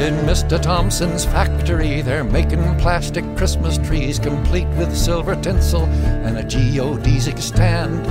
In 0.03 0.15
Mr. 0.25 0.62
Thompson's 0.62 1.23
factory, 1.23 2.01
they're 2.01 2.23
making 2.23 2.77
plastic 2.79 3.23
Christmas 3.38 3.77
trees 3.77 4.19
complete 4.19 4.67
with 4.69 4.93
silver 4.97 5.36
tinsel 5.36 5.86
and 6.25 6.38
a 6.38 6.43
geodesic 6.43 7.39
stand. 7.39 8.03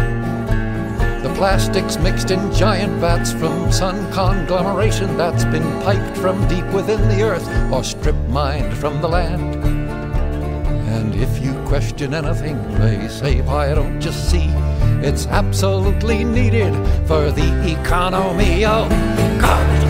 The 1.23 1.35
plastic's 1.35 1.99
mixed 1.99 2.31
in 2.31 2.53
giant 2.53 2.95
vats 2.95 3.33
from 3.33 3.71
sun 3.71 4.11
conglomeration 4.13 5.17
that's 5.17 5.45
been 5.45 5.83
piped 5.83 6.17
from 6.17 6.49
deep 6.49 6.65
within 6.73 7.01
the 7.09 7.23
earth 7.23 7.49
or 7.73 7.85
strip 7.85 8.17
mined 8.29 8.75
from 8.77 9.01
the 9.03 9.09
land. 9.09 9.57
And 10.95 11.15
if 11.15 11.45
you 11.45 11.52
question 11.73 12.13
anything, 12.13 12.59
they 12.79 13.09
say, 13.09 13.41
why 13.41 13.73
don't 13.73 13.99
you 14.05 14.13
see? 14.13 14.49
It's 15.01 15.27
absolutely 15.29 16.23
needed 16.23 16.75
for 17.09 17.31
the 17.31 17.49
economy. 17.81 18.67
Oh, 18.67 18.87
garbage, 19.41 19.87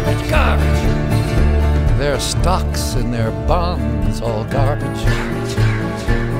garbage, 0.00 0.30
garbage. 0.30 1.98
Their 1.98 2.18
stocks 2.18 2.94
and 2.94 3.12
their 3.12 3.32
bonds, 3.46 4.22
all 4.22 4.44
garbage. 4.44 5.45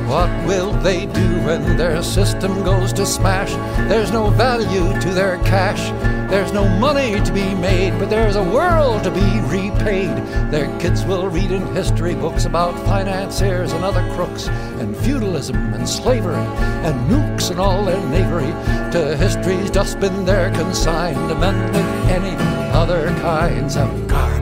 What 0.06 0.30
will 0.46 0.70
they 0.82 1.06
do 1.06 1.28
when 1.44 1.76
their 1.76 2.00
system 2.00 2.62
goes 2.62 2.92
to 2.92 3.04
smash? 3.04 3.50
There's 3.88 4.12
no 4.12 4.30
value 4.30 4.98
to 5.00 5.10
their 5.10 5.38
cash. 5.38 5.90
There's 6.30 6.52
no 6.52 6.68
money 6.78 7.20
to 7.20 7.32
be 7.32 7.54
made, 7.56 7.98
but 7.98 8.08
there's 8.08 8.36
a 8.36 8.42
world 8.42 9.02
to 9.02 9.10
be 9.10 9.40
repaid. 9.50 10.16
Their 10.52 10.66
kids 10.78 11.04
will 11.04 11.28
read 11.28 11.50
in 11.50 11.74
history 11.74 12.14
books 12.14 12.44
about 12.44 12.78
financiers 12.86 13.72
and 13.72 13.84
other 13.84 14.08
crooks, 14.14 14.46
and 14.78 14.96
feudalism 14.96 15.56
and 15.74 15.88
slavery, 15.88 16.46
and 16.86 17.10
nukes 17.10 17.50
and 17.50 17.58
all 17.58 17.84
their 17.84 18.00
knavery. 18.06 18.52
To 18.92 19.16
history's 19.16 19.70
dustbin 19.70 20.24
they're 20.24 20.52
consigned, 20.52 21.32
amended 21.32 21.84
any 22.10 22.36
other 22.72 23.08
kinds 23.20 23.76
of 23.76 24.06
garbage. 24.06 24.35